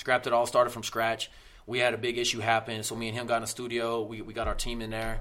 [0.00, 0.46] Scrapped it all.
[0.46, 1.30] Started from scratch.
[1.66, 4.02] We had a big issue happen, so me and him got in the studio.
[4.02, 5.20] We we got our team in there.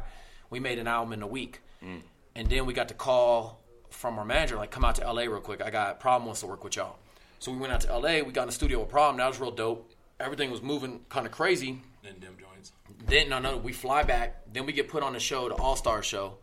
[0.49, 2.01] We made an album in a week, Mm.
[2.35, 5.41] and then we got the call from our manager like, "Come out to LA real
[5.41, 5.61] quick.
[5.61, 6.95] I got problem wants to work with y'all."
[7.39, 8.21] So we went out to LA.
[8.21, 9.17] We got in the studio with problem.
[9.17, 9.91] That was real dope.
[10.17, 11.81] Everything was moving kind of crazy.
[12.01, 12.71] Then Dem Jointz.
[13.05, 14.43] Then no, no, we fly back.
[14.53, 16.37] Then we get put on the show, the All Star show.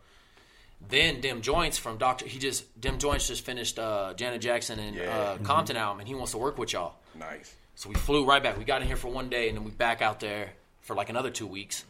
[0.89, 2.27] Then Dem Jointz from Doctor.
[2.27, 5.09] He just Dem Jointz just finished uh, Janet Jackson and Yeah.
[5.09, 6.93] uh, Compton album, and he wants to work with y'all.
[7.15, 7.55] nice.
[7.77, 8.57] So we flew right back.
[8.57, 10.49] We got in here for one day, and then we back out there
[10.81, 11.85] for like another two weeks.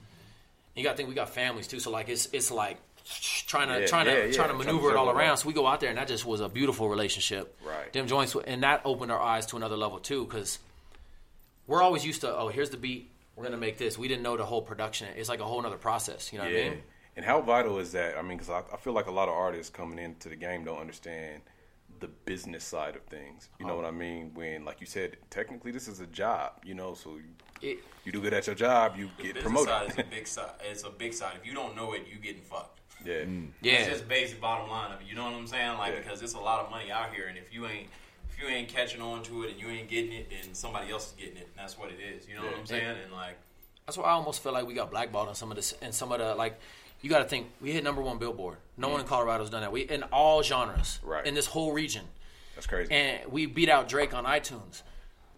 [0.76, 3.80] You got to think we got families too, so like it's it's like trying to
[3.80, 4.34] Yeah, trying to yeah, yeah.
[4.34, 5.30] trying to maneuver it all around.
[5.30, 5.38] all.
[5.38, 7.58] So we go out there, and that just was a beautiful relationship.
[7.66, 7.92] Right.
[7.94, 10.60] Dem Jointz, and that opened our eyes to another level too, because
[11.68, 13.98] we're always used to oh here's the beat, we're gonna make this.
[13.98, 15.08] We didn't know the whole production.
[15.16, 16.34] It's like a whole other process.
[16.34, 16.82] You know what I mean?
[17.16, 18.18] And how vital is that?
[18.18, 20.66] I mean, because I, I feel like a lot of artists coming into the game
[20.66, 21.44] don't understand
[22.00, 23.50] the business side of things.
[23.60, 23.78] You know Oh.
[23.78, 24.32] what I mean?
[24.34, 26.54] When, like you said, technically this is a job.
[26.64, 29.70] You know, so you, It, you do good at your job, you The get promoted.
[29.70, 30.52] side is a big side.
[30.70, 31.34] It's a big side.
[31.42, 32.80] If you don't know it, you getting fucked.
[33.06, 33.50] yeah, mm.
[33.62, 33.74] yeah.
[33.74, 35.08] It's just basic bottom line of it.
[35.08, 35.78] You know what I'm saying?
[35.78, 36.00] Like Yeah.
[36.02, 37.90] because it's a lot of money out here, and if you ain't
[38.30, 41.08] if you ain't catching on to it and you ain't getting it, then somebody else
[41.08, 41.48] is getting it.
[41.48, 42.28] And that's what it is.
[42.28, 42.98] You know what I'm saying?
[43.04, 43.38] And like
[43.88, 46.12] That's why I almost feel like we got blackballed on some of this and some
[46.12, 46.60] of the like.
[47.02, 48.58] You got to think we hit number one Billboard.
[48.78, 49.72] No one in Colorado's done that.
[49.72, 51.26] We in all genres, Right.
[51.26, 52.06] In this whole region,
[52.56, 52.92] that's crazy.
[52.94, 54.82] and we beat out Drake on iTunes.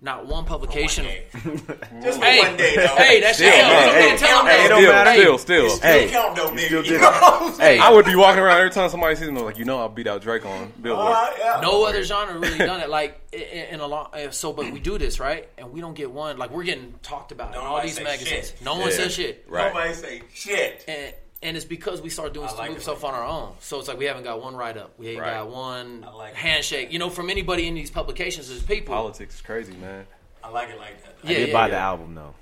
[0.02, 1.04] Not one publication.
[1.06, 1.14] one
[1.58, 2.02] day.
[2.02, 2.88] just Hey, one day though.
[2.96, 4.66] hey, that's Still, hey, hey, hey, tell hey, that.
[4.68, 5.12] still, matter.
[5.12, 5.70] still, still.
[5.72, 6.86] Still Hey, count though, you nigga.
[6.86, 7.60] You know I'm?
[7.60, 9.90] Hey, I would be walking around every time somebody sees me, like, you know, I'll
[9.90, 11.14] beat out Drake on Billboard.
[11.14, 11.60] Uh, yeah.
[11.62, 14.08] No other genre really done it like in, in a long.
[14.14, 16.38] uh, So, but we do this right, and we don't get one.
[16.38, 18.52] Like we're getting talked about in all these magazines.
[18.52, 18.62] shit.
[18.62, 18.96] No one Yeah.
[18.96, 19.46] says shit.
[19.50, 19.68] Right.
[19.68, 20.86] Nobody say shit.
[20.88, 23.54] and and it's because we started doing like stuff like on our own.
[23.60, 25.34] So it's like we haven't got one write up, we ain't Right.
[25.36, 26.38] got one I like it.
[26.38, 26.92] handshake.
[26.92, 28.94] You know, from anybody in these publications, there's people.
[28.94, 30.06] Politics is crazy, man.
[30.44, 31.16] I like it like that.
[31.24, 31.72] I did yeah, buy yeah.
[31.72, 32.34] the album though.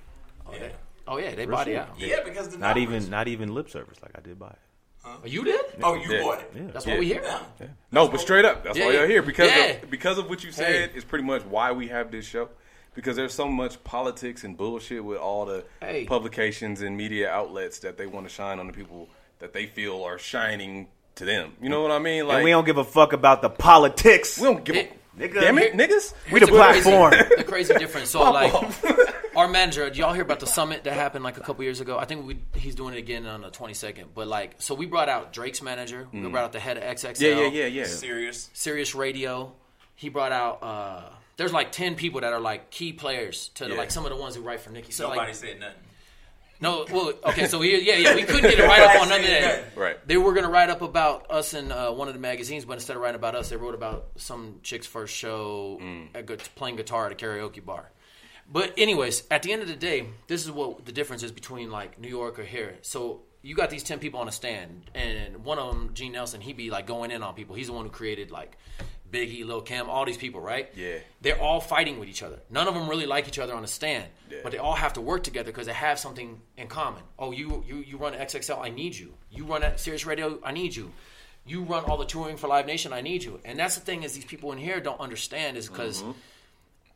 [0.48, 0.70] Oh, yeah.
[1.08, 1.80] Oh yeah, they body shit.
[1.80, 1.90] out.
[1.98, 3.04] Yeah, because the Not numbers.
[3.04, 3.98] even not even lip service.
[4.02, 4.60] Like I did buy it.
[5.06, 5.62] Oh, you did?
[5.82, 6.22] Oh, you Yeah.
[6.22, 6.52] bought it.
[6.54, 6.62] Yeah.
[6.74, 6.94] That's Yeah.
[6.94, 7.22] what we hear.
[7.24, 7.68] Yeah.
[7.94, 9.66] No, but straight up, that's Yeah, why you're here because Yeah.
[9.68, 12.50] of, because of what you said is pretty much why we have this show.
[12.98, 16.06] Because there's so much politics and bullshit with all the Hey.
[16.06, 19.08] publications and media outlets that they want to shine on the people
[19.38, 21.54] that they feel are shining to them.
[21.62, 22.28] You know what I mean?
[22.28, 24.40] Like and we don't give a fuck about the politics.
[24.40, 25.42] we don't give It- a Nigga.
[25.42, 26.14] damn it, niggas.
[26.32, 27.12] we the Here's crazy- platform.
[27.38, 28.10] the crazy difference.
[28.10, 28.54] So like,
[29.36, 31.98] our manager, did y'all hear about the summit that happened like a couple years ago?
[32.00, 34.06] I think we he's doing it again on the 22nd.
[34.16, 36.08] But like, so we brought out Drake's manager.
[36.14, 37.16] We brought out the head of XXL.
[37.16, 37.22] Mm.
[37.22, 37.84] Yeah, yeah, yeah, yeah.
[37.86, 38.50] Serious.
[38.54, 39.54] Sirius Radio.
[39.96, 40.62] He brought out.
[40.64, 41.02] uh
[41.38, 43.76] There's like ten people that are like key players to Yeah.
[43.76, 44.92] like some of the ones who write for Nicki.
[44.92, 45.76] So Nobody like, said nothing.
[46.60, 49.22] no, well, okay, so we, yeah, yeah, we couldn't get it right up on none
[49.22, 49.64] of that.
[49.78, 50.08] Right.
[50.08, 52.96] They were gonna write up about us in uh, one of the magazines, but instead
[52.96, 55.80] of writing about us, they wrote about some chick's first show
[56.16, 57.92] at, gu- playing guitar at a karaoke bar.
[58.52, 61.70] But anyways, at the end of the day, this is what the difference is between
[61.70, 62.78] like New York or here.
[62.82, 66.42] So you got these ten people on a stand, and one of them, Gene Nelson,
[66.42, 67.56] he'd be like going in on people.
[67.56, 68.58] He's the one who created like
[69.12, 70.70] Biggie, Lil Kim, all these people, right?
[70.76, 70.98] Yeah.
[71.22, 72.40] They're all fighting with each other.
[72.50, 74.40] None of them really like each other on the stand, Yeah.
[74.44, 77.04] but they all have to work together because they have something in common.
[77.18, 79.14] Oh, you you you run XXL, I need you.
[79.32, 80.92] You run at Sirius Radio, I need you.
[81.46, 83.40] You run all the touring for Live Nation, I need you.
[83.46, 86.12] And that's the thing is these people in here don't understand is because mm-hmm.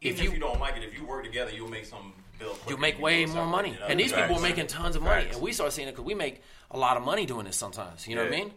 [0.02, 2.14] if Even if you you don't like it, if you work together, you'll make some
[2.38, 2.50] bill.
[2.50, 3.70] you quicker make way more money.
[3.72, 3.86] you know?
[3.88, 5.24] And these people are making tons of money.
[5.24, 5.36] Facts.
[5.36, 8.08] And we start seeing it because we make a lot of money doing this sometimes.
[8.08, 8.52] You know what I mean?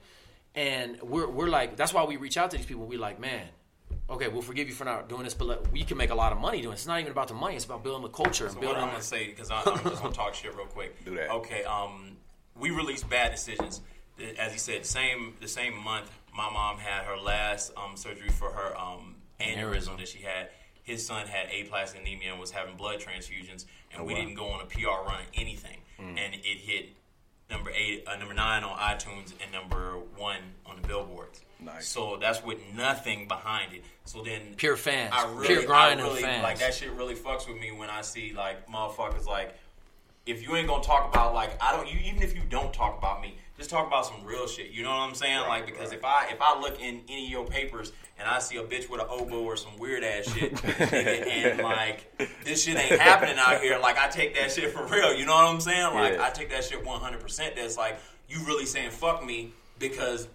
[0.54, 2.86] And we're, we're like, that's why we reach out to these people.
[2.86, 3.42] We're like, man,
[4.08, 6.32] okay, we'll forgive you for not doing this, but let, we can make a lot
[6.32, 6.76] of money doing it.
[6.76, 7.56] It's not even about the money.
[7.56, 10.14] It's about building the culture and So what I'm gonna say because I'm just gonna
[10.14, 11.04] talk shit real quick.
[11.04, 11.30] Do that.
[11.30, 11.64] Okay.
[11.64, 12.16] Um,
[12.58, 13.80] we released bad decisions.
[14.38, 18.28] As he said, the same the same month, my mom had her last um, surgery
[18.28, 20.50] for her um, aneurysm that she had.
[20.84, 24.20] His son had aplastic anemia and was having blood transfusions, and Oh, we wow.
[24.20, 26.18] didn't go on a PR run anything, Mm.
[26.18, 26.90] and it hit
[27.50, 31.40] number eight, uh, number nine on iTunes, and number one on the billboards.
[31.60, 31.86] Nice.
[31.86, 33.84] So that's with nothing behind it.
[34.04, 35.12] So then Pure fans.
[35.14, 36.42] I really, Pure grind I really, fans.
[36.42, 39.54] Like that shit really fucks with me when I see like motherfuckers like
[40.26, 42.96] if you ain't gonna talk about like I don't you even if you don't talk
[42.98, 44.70] about me, just talk about some real shit.
[44.70, 45.40] You know what I'm saying?
[45.42, 48.56] like because if I if I look in any of your papers and I see
[48.56, 52.10] a bitch with an oboe or some weird ass shit, nigga, and like
[52.44, 55.14] this shit ain't happening out here, like I take that shit for real.
[55.14, 55.94] You know what I'm saying?
[55.94, 56.26] Like Yeah.
[56.26, 57.20] I take that shit 100.
[57.20, 60.28] percent That's like you really saying fuck me because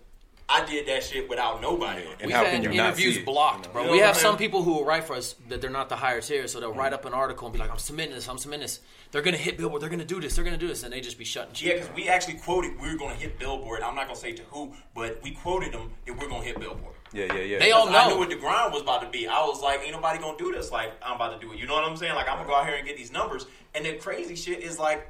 [0.52, 2.02] I did that shit without nobody.
[2.20, 3.82] And We've how had can you not interviews see blocked, you bro.
[3.82, 5.90] You know we have I'm some people who will write for us that they're not
[5.90, 6.96] the higher tier, so they'll write mm.
[6.96, 8.28] up an article and be like, "I'm submitting this.
[8.28, 8.80] I'm submitting this.
[9.12, 9.82] They're gonna hit Billboard.
[9.82, 10.36] They're gonna do this.
[10.36, 11.54] They're gonna do this," and they just be shutting.
[11.56, 13.82] Yeah, because we actually quoted we were going to hit Billboard.
[13.82, 16.48] I'm not going to say to who, but we quoted them that we're going to
[16.48, 16.96] hit Billboard.
[17.14, 17.60] Yeah, yeah, yeah.
[17.60, 18.14] They all Because I know.
[18.14, 19.28] knew what the grind was about to be.
[19.28, 20.72] I was like, ain't nobody going to do this.
[20.72, 21.60] Like, I'm about to do it.
[21.60, 22.14] You know what I'm saying?
[22.16, 23.48] Like, I'm going to go out here and get these numbers.
[23.74, 25.08] And the crazy shit is like,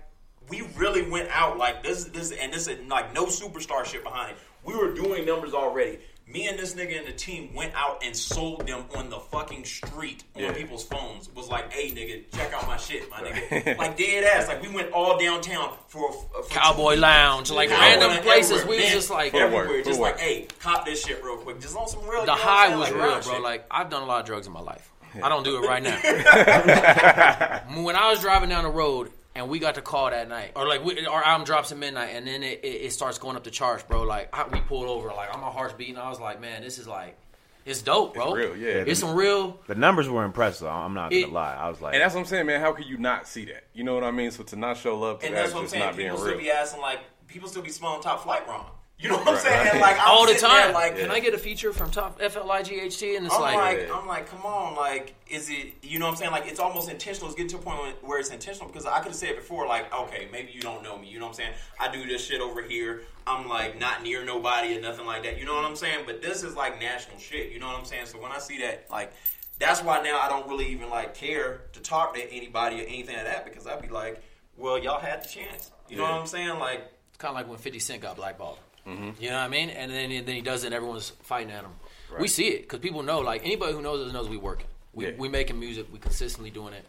[0.50, 4.32] we really went out like this, this, and this is like no superstar shit behind
[4.32, 4.38] it.
[4.64, 6.00] We were doing numbers already.
[6.28, 9.66] Me and this nigga and the team went out and sold them on the fucking
[9.66, 10.52] street on Yeah.
[10.54, 11.28] people's phones.
[11.34, 13.76] Was like, hey nigga, check out my shit, my nigga.
[13.80, 14.48] like dead ass.
[14.48, 17.02] Like we went all downtown for, for Cowboy weeks.
[17.02, 17.80] Lounge, like Yeah.
[17.80, 18.64] random Everywhere, places.
[18.66, 21.60] We was just like, Footwork, everywhere, just like, hey, cop this shit real quick.
[21.62, 22.12] Just on some real.
[22.12, 23.34] the you know what I'm high was Like, real, real bro.
[23.34, 23.42] shit.
[23.42, 24.92] Like I've done a lot of drugs in my life.
[25.24, 25.96] I don't do it right now.
[27.84, 30.68] when I was driving down the road and we got the call that night, or
[30.68, 33.44] like we, our album drops at midnight, and then it, it, it starts going up
[33.44, 34.04] the charts, bro.
[34.04, 35.98] Like I, we pulled over, like my heart's beating.
[35.98, 37.18] I was like, man, this is like,
[37.66, 38.34] it's dope, bro.
[38.34, 38.84] real, yeah.
[38.88, 39.60] It's some real.
[39.68, 40.68] The numbers were impressive.
[40.68, 41.56] I'm not gonna It- lie.
[41.56, 42.60] I was like, And that's what I'm saying, man.
[42.62, 43.66] How could you not see that?
[43.74, 44.32] You know what I mean?
[44.32, 45.86] So to not show love to And that that's what I'm just saying.
[45.86, 46.34] not being People real.
[46.34, 48.66] still be asking like, people still be smelling top flight wrong.
[49.00, 49.68] You know what I'm saying?
[49.68, 49.82] right.
[49.82, 50.74] Like I'm all the sitting there, time.
[50.74, 53.16] like, Can I get a feature from Top FLIGHT?
[53.16, 53.98] And it's I'm like, like, Yeah.
[53.98, 55.76] I'm like, come on, like, is it?
[55.82, 56.32] You know what I'm saying?
[56.32, 57.28] Like, it's almost intentional.
[57.30, 59.94] It's getting to a point where it's intentional because I could have said before, like,
[59.94, 61.08] okay, maybe you don't know me.
[61.08, 61.54] You know what I'm saying?
[61.80, 63.04] I do this shit over here.
[63.26, 65.40] I'm like not near nobody or nothing like that.
[65.40, 66.00] You know what I'm saying?
[66.06, 67.54] But this is like national shit.
[67.54, 68.08] You know what I'm saying?
[68.08, 69.14] So when I see that, like,
[69.60, 73.16] that's why now I don't really even like care to talk to anybody or anything
[73.16, 74.22] like that because I'd be like,
[74.58, 75.72] well, y'all had the chance.
[75.88, 76.60] You know what I'm saying?
[76.60, 78.58] Like, It's kind of like when 50 Cent got blackballed.
[78.90, 79.24] Mm-hmm.
[79.24, 79.70] You know what I mean?
[79.70, 81.72] And then, and then he does it and everyone's fighting at him.
[82.20, 84.66] We see it because people know, like, anybody who knows us knows we working.
[84.94, 85.12] We, Yeah.
[85.18, 85.86] we making music.
[85.92, 86.84] We consistently doing it.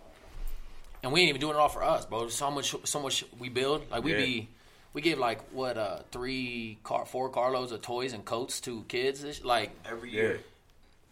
[1.03, 2.29] And we ain't even doing it all for us, bro.
[2.29, 3.91] So much, so much we build.
[3.91, 4.19] Like, we Yeah.
[4.19, 4.49] be,
[4.95, 9.45] we give, like, what, uh, three, car, four carloads of toys and coats to kids.
[9.45, 10.23] Like, every Yeah.
[10.23, 10.41] year.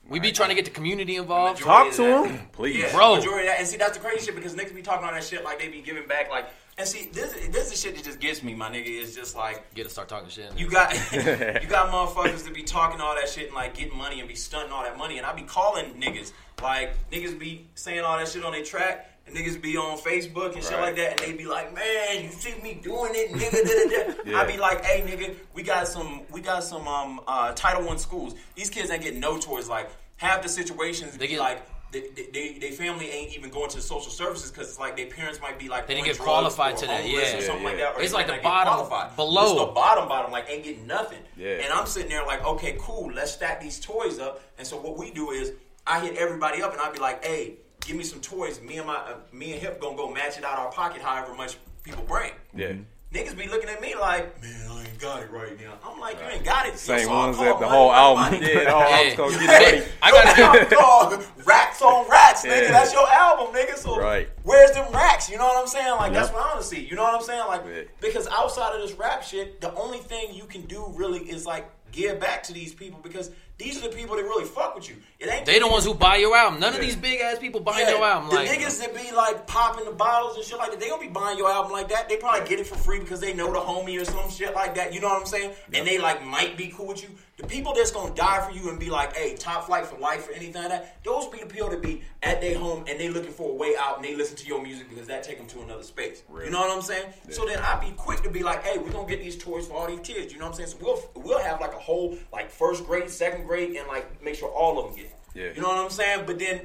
[0.09, 1.61] we be trying to get the community involved.
[1.61, 2.49] Talk to them.
[2.53, 2.77] Please.
[2.79, 3.17] Yeah, Bro.
[3.17, 5.23] Majority of that, and see that's the crazy shit because niggas be talking all that
[5.23, 6.47] shit like they be giving back like,
[6.79, 8.87] and see this this is the shit that just gets me, my nigga.
[8.89, 10.57] Is just like Get to start talking shit.
[10.57, 14.21] you got you got motherfuckers to be talking all that shit and like getting money
[14.21, 18.01] and be stunting all that money, and I be calling niggas like niggas be saying
[18.01, 19.11] all that shit on their track.
[19.27, 22.31] And niggas be on Facebook and shit like that, and they be like, "Man, you
[22.31, 24.41] see me doing it, nigga." Yeah.
[24.41, 27.99] I be like, "Hey, nigga, we got some, we got some um uh, Title One
[27.99, 28.35] schools.
[28.55, 29.69] These kids ain't getting no toys.
[29.69, 33.81] Like half the situations, They get like they, they, they family ain't even going to
[33.81, 36.87] social services because it's like their parents might be like They didn't get qualified to
[36.87, 37.39] that, homeless yeah.
[37.39, 37.97] or something Yeah, like that.
[37.97, 39.17] Or It's like the bottom, qualified.
[39.17, 39.53] below.
[39.53, 41.21] It's the bottom bottom like ain't getting nothing.
[41.37, 41.53] Yeah.
[41.63, 44.43] And I'm sitting there like, okay, cool, let's stack these toys up.
[44.59, 45.53] And so what we do is
[45.87, 48.61] I hit everybody up and I be like, hey, give me some toys.
[48.61, 51.35] Me and my uh, me and Hip gonna go match it out our pocket, however
[51.35, 52.33] much people bring.
[52.55, 52.75] Yeah.
[53.13, 55.79] Niggas be looking at me like, man, I ain't got it right now.
[55.83, 56.77] I'm like, you ain't got it.
[56.79, 58.23] Same So I ones that the money, whole album.
[58.39, 58.39] money.
[58.53, 59.15] Yeah, the whole album's Hey.
[59.15, 59.81] Oh, gonna get money.
[59.81, 60.71] think- I gotta-
[61.19, 62.63] Your Racks on Racks, nigga.
[62.65, 62.71] Yeah.
[62.73, 63.77] That's your album, nigga.
[63.79, 64.29] So Right.
[64.43, 65.31] where's them racks?
[65.31, 65.93] You know what I'm saying?
[65.97, 66.81] Like that's what I want to see.
[66.85, 67.47] You know what I'm saying?
[67.47, 67.83] Like Yeah.
[68.03, 71.67] because outside of this rap shit, the only thing you can do really is like
[71.93, 74.97] give back to these people because these are the people that really fuck with you.
[75.19, 76.61] It ain't They the ones who buy your album.
[76.61, 78.29] None of these big ass people buying yeah, your album.
[78.31, 81.03] the Like, niggas that be like popping the bottles and shit like that, they gonna
[81.03, 82.09] be buying your album like that.
[82.09, 84.77] They probably get it for free because they know the homie or some shit like
[84.77, 84.95] that.
[84.95, 85.53] You know what I'm saying?
[85.75, 87.09] And they like might be cool with you.
[87.37, 90.29] The people that's gonna die for you and be like, hey, top flight for life
[90.29, 93.09] or anything like that, those be the people that be at their home and they
[93.11, 95.47] looking for a way out and they listen to your music because that take them
[95.49, 96.23] to another space.
[96.45, 97.13] You know what I'm saying?
[97.31, 99.75] So then I'd be quick to be like, hey, we're gonna get these toys for
[99.75, 100.33] all these kids.
[100.33, 100.69] You know what I'm saying?
[100.71, 100.79] So
[101.15, 104.49] we'll we'll have like a whole like first grade, second grade, and like make sure
[104.51, 105.05] all of them get.
[105.07, 105.15] it.
[105.35, 105.51] Yeah.
[105.55, 106.25] You know what I'm saying?
[106.27, 106.61] But then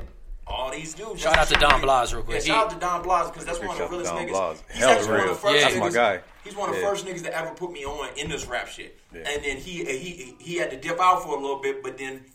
[0.46, 1.22] all these dudes.
[1.22, 2.46] Shout out to Don Blas real quick.
[2.46, 4.30] Yeah, shout out to Don Blas because that's one of the Shout realest Don niggas.
[4.32, 4.64] Blas.
[4.72, 5.62] He's Hell actually one of the first Yeah.
[5.62, 6.20] That's my niggas- guy.
[6.44, 6.90] He's one of the Yeah.
[6.90, 8.98] first niggas that ever put me on in this rap shit.
[9.14, 9.22] Yeah.
[9.30, 12.26] And then he he he had to dip out for a little bit, but then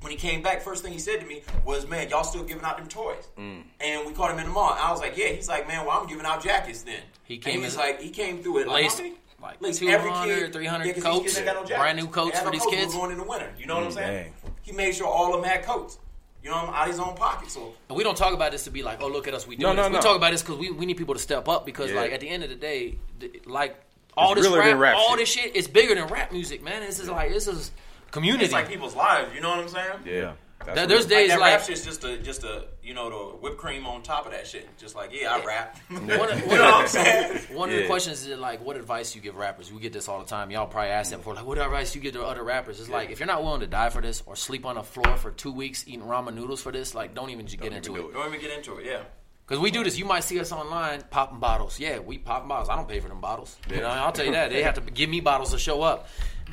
[0.00, 2.64] when he came back, first thing he said to me was, "Man, y'all still giving
[2.64, 3.62] out them toys?" Mm.
[3.80, 4.76] And we caught him in the mall.
[4.78, 7.44] I was like, "Yeah." He's like, "Man, well, I'm giving out jackets then." He And
[7.44, 9.16] came He's in- like, he came through it like, Laced, how many?
[9.42, 11.22] Like Laced 200, 300 yeah, 'cause these coats.
[11.24, 11.76] kids ain't got no.
[11.76, 12.72] Brand new coats for no these coats.
[12.72, 12.94] We kids.
[12.94, 13.50] going in the winter.
[13.58, 14.32] You know what I'm saying?
[14.42, 14.52] dang.
[14.62, 15.98] He made sure all of them had coats.
[16.42, 17.50] You know, I'm out of his own pocket.
[17.50, 19.56] So And we don't talk about this to be like, oh, look at us, we
[19.56, 19.76] do No, this.
[19.76, 20.00] no, We no.
[20.00, 22.00] talk about this because we, we need people to step up because, Yeah.
[22.00, 23.76] like, at the end of the day, th- like,
[24.16, 25.18] all It's this realer rap, rap all shit.
[25.18, 26.80] this shit is bigger than rap music, man.
[26.80, 27.70] This is like, this is
[28.10, 28.44] community.
[28.44, 29.34] it's like people's lives.
[29.34, 29.90] You know what I'm saying?
[30.06, 30.32] Yeah.
[30.64, 33.08] That's There- there's days- Like that like- rap shit's just a just a you know
[33.08, 34.68] the whipped cream on top of that shit.
[34.78, 35.78] Just like yeah, I rap.
[35.88, 37.38] One, you one- know what I'm saying?
[37.56, 39.72] one of the questions is like, what advice you give rappers?
[39.72, 40.50] We get this all the time.
[40.50, 41.34] Y'all probably ask that before.
[41.34, 42.78] Like, what advice you give to other rappers?
[42.78, 45.16] It's like, if you're not willing to die for this or sleep on the floor
[45.16, 48.00] for two weeks eating ramen noodles for this, like, don't even get even into it.
[48.00, 48.12] it.
[48.12, 48.84] Don't even get into it.
[48.86, 49.00] Yeah.
[49.46, 49.98] Because we do this.
[49.98, 51.80] You might see us online popping bottles.
[51.80, 52.68] Yeah, we popping bottles.
[52.68, 53.56] I don't pay for them bottles.
[53.68, 54.50] You know, I'll tell you that.
[54.50, 56.06] They have to give me bottles to show up.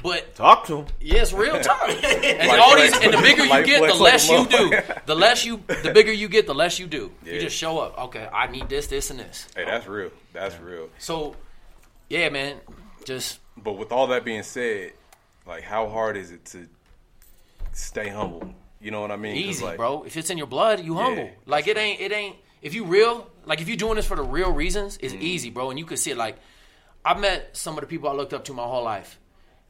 [0.04, 0.86] But Talk to him.
[1.02, 1.90] yeah, it's real talk.
[2.04, 4.80] And Like all these, and the bigger you get, the less like you do.
[5.06, 7.12] The less you, the bigger you get, the less you do.
[7.26, 7.98] You just show up.
[8.06, 9.48] Okay, I need this, this, and this.
[9.56, 10.12] Hey, that's real.
[10.34, 10.90] That's real.
[11.00, 11.36] So,
[12.10, 12.58] yeah, man,
[13.06, 14.94] just But with all that being said,
[15.48, 16.68] like, how hard is it to
[17.74, 18.54] stay humble?
[18.80, 19.36] You know what I mean?
[19.36, 20.04] easy, like, bro.
[20.04, 21.24] If it's in your blood, you humble.
[21.24, 22.36] Yeah, like it ain't, it ain't.
[22.62, 25.06] If you real, like if you doing this for the real reasons, Mm-hmm.
[25.06, 25.70] it's easy, bro.
[25.72, 26.18] And you can see it.
[26.18, 26.38] Like
[27.04, 29.20] I've met some of the people I looked up to my whole life.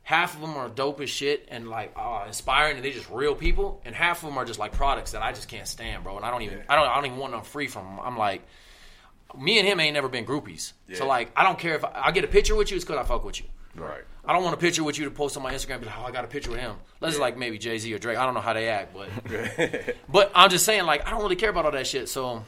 [0.07, 3.35] Half of them are dope as shit and like uh, inspiring, and they just real
[3.35, 3.81] people.
[3.83, 6.15] And half of them are just like products that I just can't stand, bro.
[6.15, 7.83] And I don't even, I don't, I don't even want them free from.
[7.83, 7.99] Them.
[7.99, 8.41] I'm like,
[9.37, 10.71] me and him ain't never been groupies.
[10.87, 10.99] Yeah.
[10.99, 12.97] So like, I don't care if I, I get a picture with you, it's because
[12.97, 13.47] I fuck with you.
[13.75, 14.05] Right.
[14.23, 15.81] I don't want a picture with you to post on my Instagram.
[15.81, 16.77] Be like, oh, I got a picture with him.
[17.01, 18.17] Let's just like maybe Jay Z or Drake.
[18.17, 19.09] I don't know how they act, but
[20.09, 22.07] but I'm just saying, like, I don't really care about all that shit.
[22.07, 22.45] So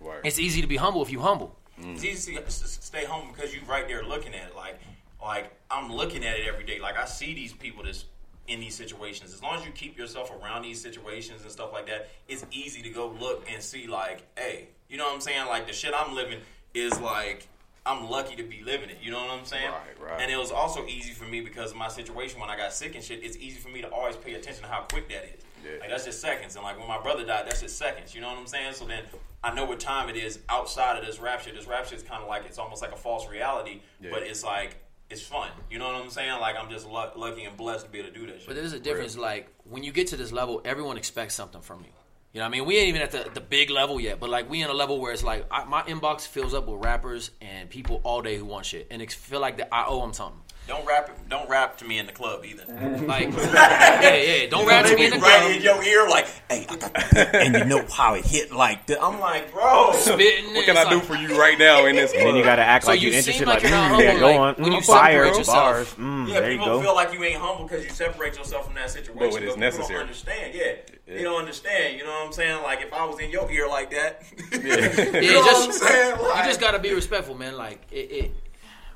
[0.00, 0.20] Right.
[0.22, 1.56] it's easy to be humble if you humble.
[1.76, 4.56] It's easy to stay home because you're right there looking at it.
[4.56, 4.78] Like,
[5.22, 6.80] like I'm looking at it every day.
[6.80, 8.04] Like I see these people that's
[8.48, 9.32] in these situations.
[9.32, 12.82] As long as you keep yourself around these situations and stuff like that, it's easy
[12.82, 13.86] to go look and see.
[13.86, 15.46] Like, hey, you know what I'm saying?
[15.46, 16.40] Like the shit I'm living
[16.74, 17.46] is like.
[17.86, 18.98] I'm lucky to be living it.
[19.02, 19.70] You know what I'm saying?
[19.70, 20.20] Right, right.
[20.20, 22.94] And it was also easy for me because of my situation when I got sick
[22.94, 23.24] and shit.
[23.24, 25.42] It's easy for me to always pay attention to how quick that is.
[25.64, 25.80] Yeah.
[25.80, 26.56] Like that's just seconds.
[26.56, 28.14] And like when my brother died, that's just seconds.
[28.14, 28.74] You know what I'm saying?
[28.74, 29.04] So then
[29.42, 31.52] I know what time it is outside of this rapture.
[31.54, 34.10] This rapture is kind of like it's almost like a false reality, Yeah.
[34.12, 34.76] but it's like
[35.10, 35.50] it's fun.
[35.70, 36.40] You know what I'm saying?
[36.40, 38.46] Like I'm just luck lucky and blessed to be able to do that shit.
[38.46, 39.16] But there's a difference.
[39.16, 41.90] Like when you get to this level, everyone expects something from you.
[42.32, 42.66] You know what I mean?
[42.66, 45.00] We ain't even at the, the big level yet, but like we in a level
[45.00, 48.44] where it's like I, my inbox fills up with rappers and people all day who
[48.44, 50.40] want shit, and it feel like that I owe them something.
[50.66, 52.64] Don't rap don't rap to me in the club either.
[53.10, 55.50] Like, yeah, yeah, don't rap to me in the right club.
[55.56, 57.34] in your ear like, hey, I got that.
[57.34, 59.02] and you know how it hit like that.
[59.02, 59.92] I'm like, bro.
[59.94, 62.12] Spitting, What can I do for you right now in this?
[62.12, 63.46] And then you gotta act So like you you're interested.
[63.48, 64.54] like Like, you're not mm, yeah, go like, on.
[64.62, 65.56] when Mm, you fire, separate yourself.
[65.56, 65.88] bars.
[65.94, 66.82] Mm, Yeah, there you people go.
[66.82, 69.18] feel like you ain't humble because you separate yourself from that situation.
[69.18, 69.88] But it is people necessary.
[69.94, 70.54] don't understand.
[70.54, 70.72] Yeah.
[71.06, 71.96] they don't understand.
[71.98, 72.62] You know what I'm saying?
[72.62, 74.58] Like if I was in your ear like that, Yeah.
[74.60, 76.16] you Yeah, know just, what I'm saying?
[76.38, 77.56] you just got to be respectful, man.
[77.56, 78.34] Like it, it,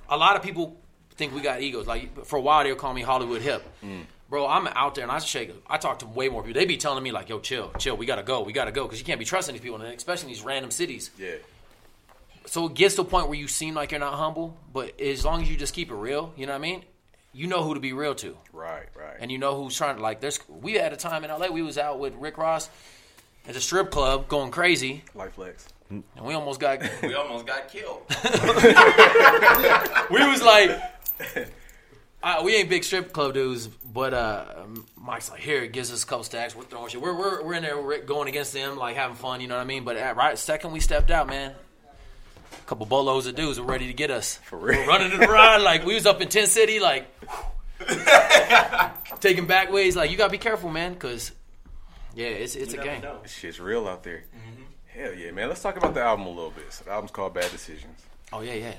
[0.08, 0.78] a lot of people
[1.16, 1.86] think we got egos.
[1.86, 3.62] Like for a while, they'll call me Hollywood hip.
[3.84, 4.04] Mm.
[4.30, 5.54] Bro, I'm out there and I shake.
[5.68, 6.58] I talk to way more people.
[6.58, 7.96] They be telling me like, "Yo, chill, chill.
[7.96, 8.42] We gotta go.
[8.42, 10.70] We gotta go," because you can't be trusting these people, and especially in these random
[10.70, 11.10] cities.
[11.18, 11.34] yeah.
[12.46, 15.24] So it gets to a point where you seem like you're not humble, but as
[15.24, 16.82] long as you just keep it real, you know what I mean.
[17.32, 18.84] You know who to be real to, Right.
[18.94, 19.16] Right.
[19.18, 20.20] and you know who's trying to like.
[20.20, 21.48] There's we had a time in LA.
[21.48, 22.68] We was out with Rick Ross
[23.48, 25.66] at the strip club, going crazy, Life flex.
[25.90, 28.02] and we almost got we almost got killed.
[30.10, 30.70] we was like,
[32.22, 34.44] uh, we ain't big strip club dudes, but uh,
[34.96, 36.54] Mike's like, here, it gives us a couple stacks.
[36.56, 37.00] We're throwing shit.
[37.00, 39.62] We're, we're, we're in there we're going against them, like having fun, you know what
[39.62, 39.84] I mean?
[39.84, 41.52] But at right second we stepped out, man,
[42.52, 44.36] a couple bolos of dudes were ready to get us.
[44.44, 44.80] For real.
[44.80, 47.06] We're running to the ride, like we was up in Tent City, like
[49.20, 49.96] taking back ways.
[49.96, 51.32] Like you gotta be careful, man, because
[52.14, 53.02] yeah, it's it's You a game.
[53.02, 53.18] know.
[53.26, 54.24] Shit's real out there.
[54.86, 55.48] Hell yeah, man.
[55.48, 56.72] Let's talk about the album a little bit.
[56.72, 58.00] So the album's called Bad Decisions.
[58.32, 58.74] Oh yeah, yeah.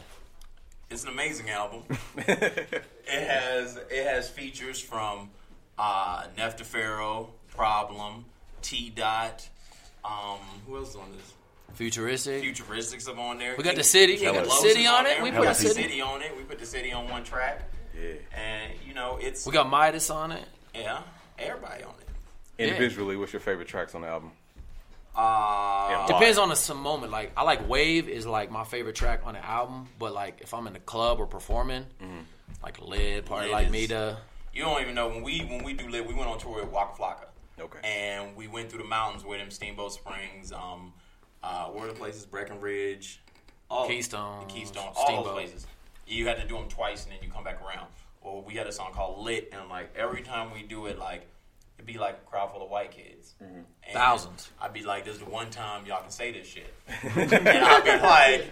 [0.89, 1.83] It's an amazing album.
[2.17, 5.29] it has it has features from
[5.77, 8.25] uh, Neff Pharaoh, Problem,
[8.61, 9.47] T Dot.
[10.03, 11.33] Um, who else is on this?
[11.73, 12.43] Futuristic.
[12.43, 13.55] Futuristics up on there.
[13.57, 14.15] We got the city.
[14.17, 15.17] King We got the city is on it.
[15.17, 16.37] We We put put the the city- city on it.
[16.37, 17.63] We put the city on one track,
[17.99, 18.13] Yeah.
[18.37, 20.43] and you know it's We got Midas on it.
[20.73, 21.01] yeah
[21.39, 22.63] everybody on it.
[22.63, 24.31] Individually, what's your favorite tracks on the album?
[25.15, 27.11] Uh, Depends on the some moment.
[27.11, 30.53] Like I like Wave is like my favorite track on the album, but like if
[30.53, 31.85] I'm in the club or performing,
[32.63, 34.17] like Lid, Party Lid Like is- Me, to
[34.53, 36.05] You don't even know when we when we do live.
[36.05, 37.25] We went on tour with Waka Flocka.
[37.59, 37.79] Okay.
[37.83, 40.91] And we went through the mountains with him, Steamboat Springs, um,
[41.41, 42.25] uh, where are the places?
[42.25, 43.21] Breckenridge,
[43.69, 45.25] all Keystone, Keystone, all Steamboat.
[45.25, 45.67] those places.
[46.05, 47.87] You had to do them twice, and then you come back around.
[48.21, 51.27] Well, we had a song called Lit, and like every time we do it, like
[51.77, 53.55] it'd be like a crowd full of white kids, Mm-hmm.
[53.87, 54.49] And Thousands.
[54.61, 56.73] I'd be like, "This is the one time y'all can say this shit,"
[57.03, 58.51] and I'd be like,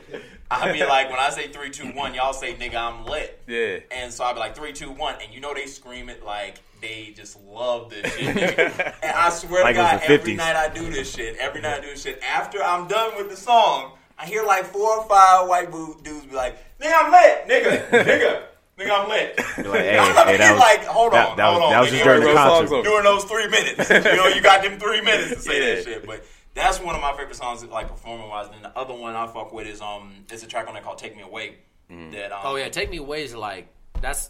[0.51, 3.79] "I'd be like, when I say three, two, one, y'all say nigga, I'm lit." Yeah.
[3.91, 5.15] And so I'd be like, three, two, one.
[5.23, 8.35] And you know they scream it like they just love this shit.
[8.35, 8.93] nigga.
[9.01, 10.37] and I swear Like to God, every 50s.
[10.37, 11.37] night I do this shit.
[11.37, 12.21] Every night I do this shit.
[12.21, 16.35] After I'm done with the song, I hear like four or five white dudes be
[16.35, 17.47] like, nigga, I'm lit.
[17.47, 18.43] Nigga, nigga,
[18.83, 19.39] nigga, I'm lit.
[19.57, 21.63] You're like, hey, I hey, be that was like, hold that, on, that was, hold
[21.63, 21.71] on.
[21.71, 22.83] that was just during the concert.
[22.83, 23.89] During those three minutes.
[24.13, 26.05] You know, you got them three minutes to say that shit.
[26.05, 28.49] But that's one of my favorite songs, like performing wise.
[28.49, 30.97] Then the other one I fuck with is um, it's a track on there called
[30.97, 31.55] "Take Me Away."
[31.89, 33.67] That um, Oh yeah, take me away is like
[34.01, 34.29] that's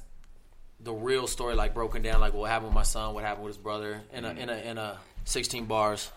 [0.79, 3.55] the real story, like broken down, like what happened with my son, what happened with
[3.55, 6.11] his brother, in a in a in a sixteen bars.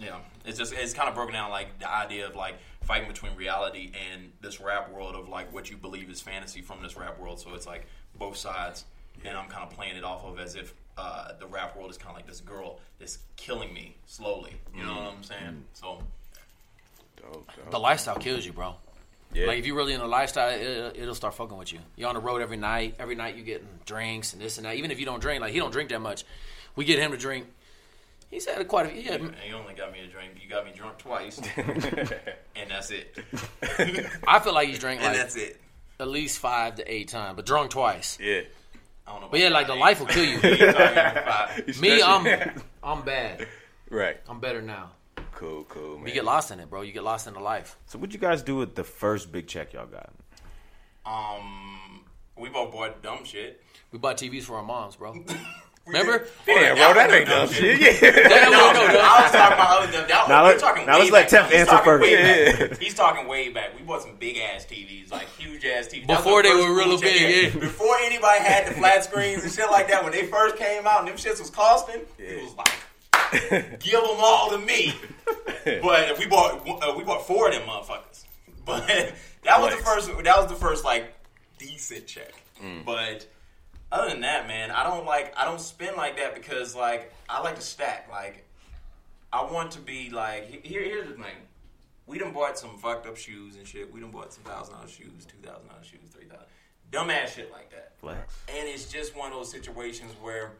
[0.00, 2.54] Yeah, it's just it's kind of broken down like the idea of like
[2.86, 6.82] fighting between reality and this rap world of like what you believe is fantasy from
[6.82, 7.40] this rap world.
[7.40, 7.86] So it's like
[8.18, 8.84] both sides,
[9.24, 11.98] and I'm kind of playing it off of as if uh, the rap world is
[11.98, 14.54] kind of like this girl that's killing me slowly.
[14.74, 15.64] You know what I'm saying?
[15.74, 16.00] So
[17.16, 17.70] Dope, dope.
[17.70, 18.74] The lifestyle kills you, bro.
[19.32, 19.46] Yeah.
[19.46, 21.80] Like if you're really in the lifestyle, it, it'll start fucking with you.
[21.96, 22.96] You're on the road every night.
[22.98, 24.76] Every night you getting drinks and this and that.
[24.76, 26.24] Even if you don't drink, like he don't drink that much.
[26.76, 27.46] We get him to drink.
[28.36, 29.00] He's had quite a few.
[29.00, 30.32] He had, and you only got me to drink.
[30.42, 33.16] You got me drunk twice, and that's it.
[34.28, 35.58] I feel like he's drank like that's it.
[35.98, 38.18] at least five to eight times, but drunk twice.
[38.20, 38.42] yeah.
[39.06, 39.28] I don't know.
[39.30, 40.38] But yeah, like the about life will kill you.
[41.80, 43.48] Me, I'm I'm bad.
[43.88, 44.18] right.
[44.28, 44.90] I'm better now.
[45.32, 46.08] Cool, cool, man.
[46.08, 46.82] You get lost in it, bro.
[46.82, 47.78] You get lost in the life.
[47.86, 50.12] So what'd you guys do with the first big check y'all got?
[51.06, 52.04] Um,
[52.36, 53.62] we both bought dumb shit.
[53.92, 55.24] We bought TVs for our moms, bro.
[55.86, 56.26] We Remember?
[56.44, 57.80] did- Yeah, bro, that ain't dumb shit.
[57.80, 58.10] Yeah.
[58.10, 60.28] That- No, no, no, no, I was talking about other than that.
[60.28, 61.28] Now we're let- talking now let's let back.
[61.30, 62.10] Temp He's answer first.
[62.10, 62.74] Yeah.
[62.80, 63.76] He's talking way back.
[63.78, 66.08] We bought some big ass TVs, like huge ass TVs.
[66.08, 67.02] Before the they were real shit.
[67.52, 67.60] big, yeah.
[67.60, 71.00] Before anybody had the flat screens and shit like that, when they first came out
[71.00, 74.92] and them shits was costing, it was like, give them all to me.
[75.64, 78.24] But we bought uh, we bought four of them motherfuckers.
[78.64, 78.86] But
[79.44, 80.08] that was the first.
[80.24, 81.14] That was the first like
[81.58, 82.32] decent check.
[82.62, 82.84] Mm.
[82.84, 83.26] But
[83.92, 87.40] other than that, man, I don't like I don't spend like that because like I
[87.40, 88.08] like to stack.
[88.10, 88.44] Like
[89.32, 90.82] I want to be like here.
[90.82, 91.36] Here's the thing.
[92.06, 93.92] We done bought some fucked up shoes and shit.
[93.92, 96.46] We done bought some thousand dollar shoes, two thousand dollar shoes, three thousand.
[96.92, 97.92] Dumbass shit like that.
[97.98, 98.38] Flex.
[98.48, 100.52] And it's just one of those situations where,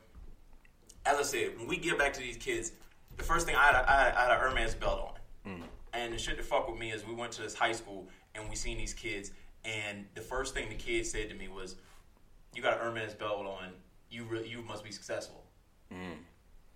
[1.04, 2.72] as I said, when we get back to these kids,
[3.16, 5.14] the first thing I had, a, I had, I had a Hermes belt
[5.46, 5.52] on.
[5.52, 5.62] Mm.
[5.94, 8.48] And the shit that fuck with me is we went to this high school and
[8.50, 9.30] we seen these kids,
[9.64, 11.76] and the first thing the kids said to me was,
[12.56, 13.72] "You got a Hermes belt on.
[14.10, 15.44] You re- you must be successful."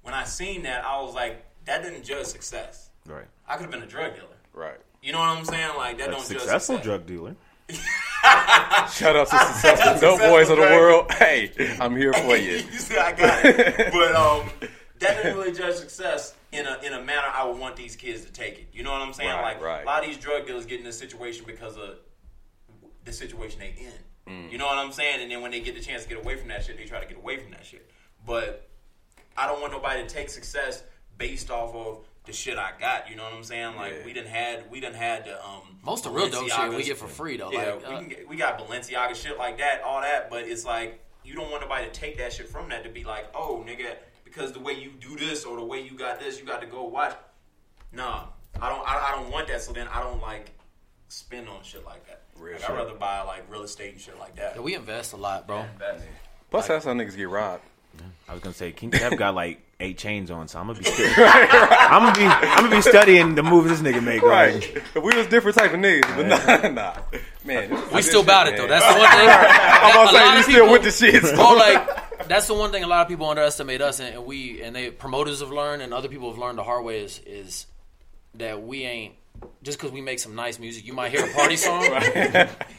[0.02, 2.90] When I seen that, I was like, "That didn't judge success.
[3.06, 3.26] Right.
[3.48, 4.28] I could have been a drug dealer.
[4.52, 4.78] Right.
[5.02, 5.76] You know what I'm saying?
[5.76, 6.84] Like that A don't judge successful success.
[6.84, 7.36] drug dealer.
[8.92, 11.10] Shout out to successful dope boys of the world.
[11.12, 11.50] Hey,
[11.80, 12.56] I'm here for you.
[12.56, 13.92] you see, I got it.
[13.92, 14.50] But um,
[14.98, 18.24] that didn't really judge success in a in a manner I would want these kids
[18.24, 18.68] to take it.
[18.72, 19.30] You know what I'm saying?
[19.30, 19.82] Right, like right.
[19.82, 21.96] a lot of these drug dealers get in this situation because of
[23.04, 23.92] the situation they in.
[24.30, 24.52] Mm.
[24.52, 25.22] You know what I'm saying?
[25.22, 27.00] And then when they get the chance to get away from that shit, they try
[27.00, 27.90] to get away from that shit.
[28.24, 28.68] But
[29.36, 30.82] I don't want nobody to take success
[31.18, 33.10] based off of the shit I got.
[33.10, 33.76] You know what I'm saying?
[33.76, 34.04] Like Yeah.
[34.04, 36.98] we done had we didn't had the um Most of real dope shit we get
[36.98, 37.50] for free though.
[37.50, 40.44] Yeah, like, we, uh, can get, we got Balenciaga shit like that, all that, but
[40.44, 43.26] it's like you don't want nobody to take that shit from that to be like,
[43.34, 46.46] oh nigga, because the way you do this or the way you got this, you
[46.46, 47.16] got to go watch.
[47.92, 48.26] Nah,
[48.60, 48.86] I don't.
[48.86, 49.62] I, I don't want that.
[49.62, 50.52] So then I don't like
[51.10, 52.22] spend on shit like that.
[52.38, 52.70] Real Like, shit.
[52.70, 54.54] I'd rather buy like real estate and shit like that.
[54.56, 55.60] yeah, we invest a lot, bro.
[55.74, 56.04] Invest.
[56.50, 57.62] Plus, that's how niggas get robbed.
[58.28, 60.84] I was gonna say King Kev got like eight chains on, so I'm gonna be
[60.84, 64.22] stu- I'm gonna be I'm gonna be studying the moves this nigga make.
[64.22, 64.54] Right.
[64.54, 66.26] Like, If we was different type of niggas, but
[66.64, 66.96] nah, nah.
[67.44, 68.60] Man, We good still shit, about it man.
[68.60, 68.66] though.
[68.68, 69.28] That's the one thing.
[69.28, 71.22] I'm a about to say, you still with the shit.
[71.24, 74.24] so- Bro, like that's the one thing a lot of people underestimate us, and, and
[74.24, 77.18] we and they promoters have learned, and other people have learned the hard way is
[77.26, 77.66] is
[78.34, 79.14] that we ain't
[79.62, 80.86] just because we make some nice music.
[80.86, 81.84] You might hear a party song,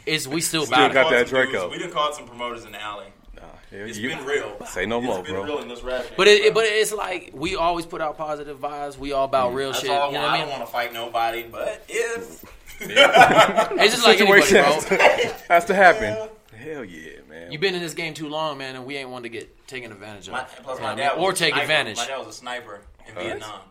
[0.05, 1.27] is we still Still about got it.
[1.27, 1.69] that Caught some dudes- Draco.
[1.71, 3.07] We done caught some promoters in the alley.
[3.35, 3.41] Nah,
[3.71, 4.65] yeah, It's you- been real.
[4.67, 5.45] Say no more, it's been bro.
[5.45, 6.63] real in this rap shit, But it, it- bro.
[6.63, 8.97] but it's like we always put out positive vibes.
[8.97, 9.55] We all about mm.
[9.55, 9.91] real That's shit.
[9.91, 10.31] all You know want.
[10.31, 12.43] what I I don't want to fight nobody, but if
[12.83, 14.73] It's just like anybody, Situation bro.
[14.73, 16.29] has to, has to happen.
[16.55, 17.51] Hell yeah, man.
[17.51, 19.91] You've been in this game too long, man, and we ain't one to get taken
[19.91, 20.33] advantage of.
[20.33, 20.97] my, plus my what I mean?
[21.05, 21.61] dad was or a take sniper.
[21.63, 21.97] advantage.
[21.97, 23.61] My dad was a sniper in Vietnam.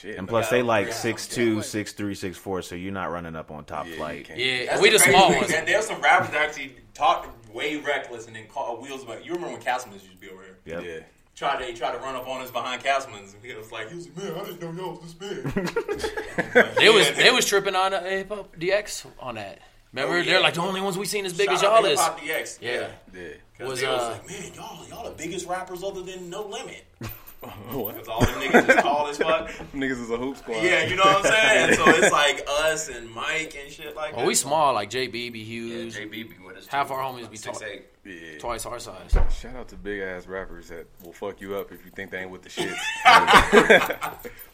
[0.00, 0.16] Shit.
[0.18, 0.92] and plus they like Yeah.
[0.94, 4.24] six two, six three, six four, so you're not running up on top Yeah, flight.
[4.26, 4.38] can't.
[4.38, 5.48] Yeah, That's we the small ones.
[5.48, 9.04] There- There's some rappers that actually talk way reckless and then call wheels.
[9.04, 10.56] But you remember when Castleman used to be over here?
[10.64, 10.84] Yep.
[10.84, 11.00] Yeah.
[11.34, 13.34] tried to he tried to run up on us behind Castleman's.
[13.42, 16.64] He was like, he was like, man, I didn't know y'all was this big.
[16.76, 19.58] They was they was tripping on uh, Hip Hop DX on that.
[19.92, 20.24] Remember, Oh, yeah.
[20.24, 22.00] they're like the only ones we seen as big as Shout out y'all to is.
[22.00, 22.58] Hip-Hop DX.
[22.60, 22.70] Yeah.
[22.72, 23.20] Yeah.
[23.58, 23.66] Yeah.
[23.66, 26.84] Was, they was uh, like, man, y'all, y'all the biggest rappers other than No Limit.
[27.70, 27.96] what?
[27.96, 29.48] Cause all them niggas is tall as fuck.
[29.72, 30.62] Niggas is a hoop squad.
[30.62, 31.74] Yeah, you know what I'm saying?
[31.74, 34.18] So it's like us and Mike and shit like that.
[34.18, 36.66] Well, we small like JB be Yeah, huge, JB be with us.
[36.66, 36.94] Half too.
[36.94, 37.68] our homies be Six, tall.
[37.68, 37.86] eight.
[38.04, 38.38] Yeah.
[38.38, 39.16] twice our size.
[39.34, 42.18] Shout out to big ass rappers that will fuck you up if you think they
[42.18, 42.76] ain't with the shits.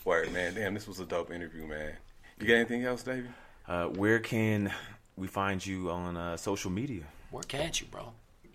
[0.05, 0.55] Word, man.
[0.55, 1.93] Damn, this was a dope interview, man.
[2.39, 3.29] You got anything else, Davey?
[3.67, 4.73] Uh, where can
[5.17, 7.03] we find you on uh, social media?
[7.31, 8.13] Where can't you, bro?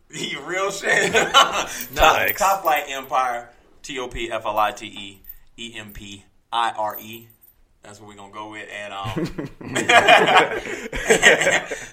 [0.09, 1.11] You real shit.
[1.13, 1.69] top,
[2.37, 3.49] top Flight Empire.
[3.81, 5.21] T O P F L I T E
[5.57, 7.27] E M P I R E.
[7.83, 9.49] That's what we're gonna go with, and um,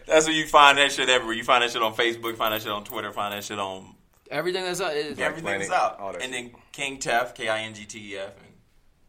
[0.07, 1.35] that's where you find that shit everywhere.
[1.35, 3.95] You find that shit on Facebook, find that shit on Twitter, find that shit on
[4.31, 6.15] Everything that's up is everything's Planet, out.
[6.17, 6.31] And shit.
[6.33, 8.53] then King Tef, K I N G T E F, and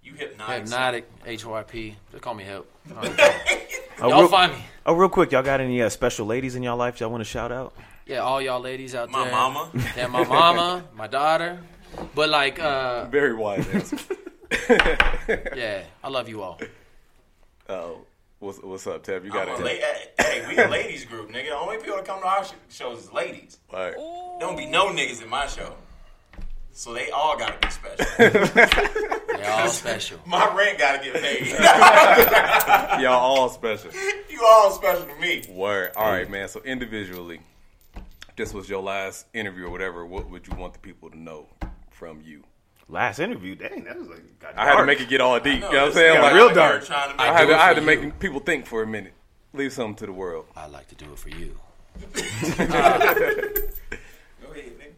[0.01, 0.55] you hypnotic.
[0.63, 1.09] hypnotic.
[1.25, 1.95] H O I P.
[2.11, 2.71] Just call me help.
[2.95, 3.03] Oh,
[4.07, 4.59] Y'all real, find me.
[4.85, 7.25] oh, real quick, y'all got any uh, special ladies in y'all life y'all want to
[7.29, 7.73] shout out?
[8.05, 9.31] Yeah, all y'all ladies out My there.
[9.33, 9.71] My mama.
[9.97, 11.59] Yeah, my mama, my daughter.
[12.15, 13.97] But like, uh, Very wise answer.
[15.55, 16.59] yeah, I love you all.
[17.67, 17.99] Oh,
[18.39, 19.23] what's what's up, Tev?
[19.23, 20.13] You got a la- it.
[20.19, 21.49] hey, we a ladies group, nigga.
[21.49, 23.59] The only people that come to our sh- shows is ladies.
[23.71, 23.93] Right.
[24.39, 25.75] Don't be no niggas in my show.
[26.71, 28.05] So they all gotta be special.
[29.39, 30.19] They all special.
[30.25, 31.47] my rent gotta get paid.
[33.01, 33.91] Y'all all special.
[34.29, 35.43] you all special to me.
[35.49, 35.91] Word.
[35.95, 36.47] All right, man.
[36.49, 37.39] So individually,
[38.35, 40.05] this was your last interview or whatever.
[40.05, 41.47] What would you want the people to know
[41.99, 42.43] from you?
[42.87, 44.87] Last interview, dang, that was like got I had to dark.
[44.87, 45.55] make it get all deep.
[45.55, 46.15] you know what I'm this saying?
[46.15, 46.85] guy Like, real dark.
[46.85, 48.81] Trying to I make had do to, I had for to make people think for
[48.81, 49.13] a minute.
[49.53, 50.45] Leave something to the world.
[50.55, 51.55] I'd like to do it for you.
[52.01, 52.07] Go
[54.51, 54.91] ahead, nigga.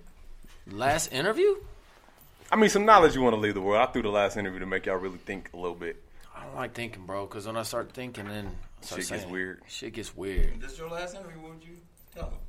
[0.71, 1.55] Last interview?
[2.51, 3.81] I mean, some knowledge you want to leave the world.
[3.81, 6.01] I threw the last interview to make y'all really think a little bit.
[6.35, 8.47] I don't like thinking, bro, because when I start thinking, then
[8.81, 9.61] I start Shit gets saying- weird.
[9.67, 10.61] Shit gets weird.
[10.61, 11.39] This your last interview.
[11.41, 11.77] What would you
[12.15, 12.39] tell them?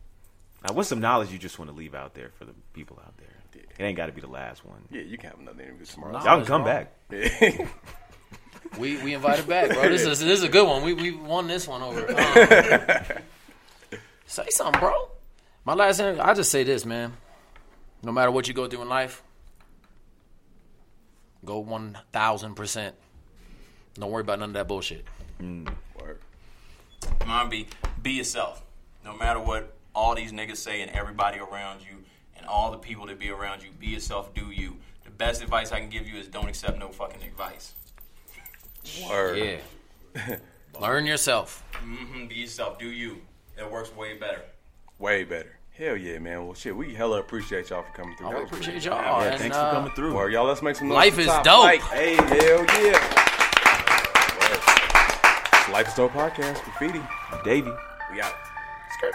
[0.66, 3.16] Now, what's some knowledge you just want to leave out there for the people out
[3.18, 3.28] there?
[3.54, 3.62] Yeah.
[3.78, 4.82] It ain't got to be the last one.
[4.90, 6.12] Yeah, you can have another interview tomorrow.
[6.24, 6.72] Y'all can come bro.
[6.72, 6.94] back.
[7.10, 7.66] Yeah.
[8.78, 9.88] We we invited back, bro.
[9.88, 10.82] This is this is a good one.
[10.82, 12.08] We we won this one over.
[12.08, 13.18] Um,
[14.26, 14.94] say something, bro.
[15.64, 17.12] My last interview, I just say this, man.
[18.02, 19.22] No matter what you go through in life,
[21.44, 22.94] go one thousand percent.
[23.94, 25.04] Don't worry about none of that bullshit.
[25.38, 26.20] Word.
[27.26, 27.66] Mine be
[28.02, 28.64] be yourself.
[29.04, 31.98] No matter what all these niggas say and everybody around you
[32.36, 34.76] and all the people that be around you, be yourself, do you.
[35.04, 37.74] The best advice I can give you is don't accept no fucking advice.
[39.08, 39.60] Word.
[40.16, 40.36] Yeah.
[40.80, 41.62] Learn yourself.
[41.74, 43.22] hmm be yourself, do you.
[43.58, 44.42] It works way better.
[44.98, 45.58] Way better.
[45.76, 46.44] Hell yeah, man.
[46.44, 48.28] Well, shit, we hella appreciate y'all for coming through.
[48.28, 49.22] I appreciate pretty- y'all.
[49.22, 50.14] Yeah, and, thanks uh, for coming through.
[50.14, 50.46] Word, y'all.
[50.46, 50.96] Let's make some noise.
[50.96, 51.62] Life is Top dope.
[51.62, 51.80] Flight.
[51.82, 53.22] Hey, hell yeah.
[55.72, 56.62] Life is dope podcast.
[56.64, 57.00] Graffiti.
[57.44, 57.72] Davey.
[58.12, 58.34] We out.
[58.98, 59.14] Skirt.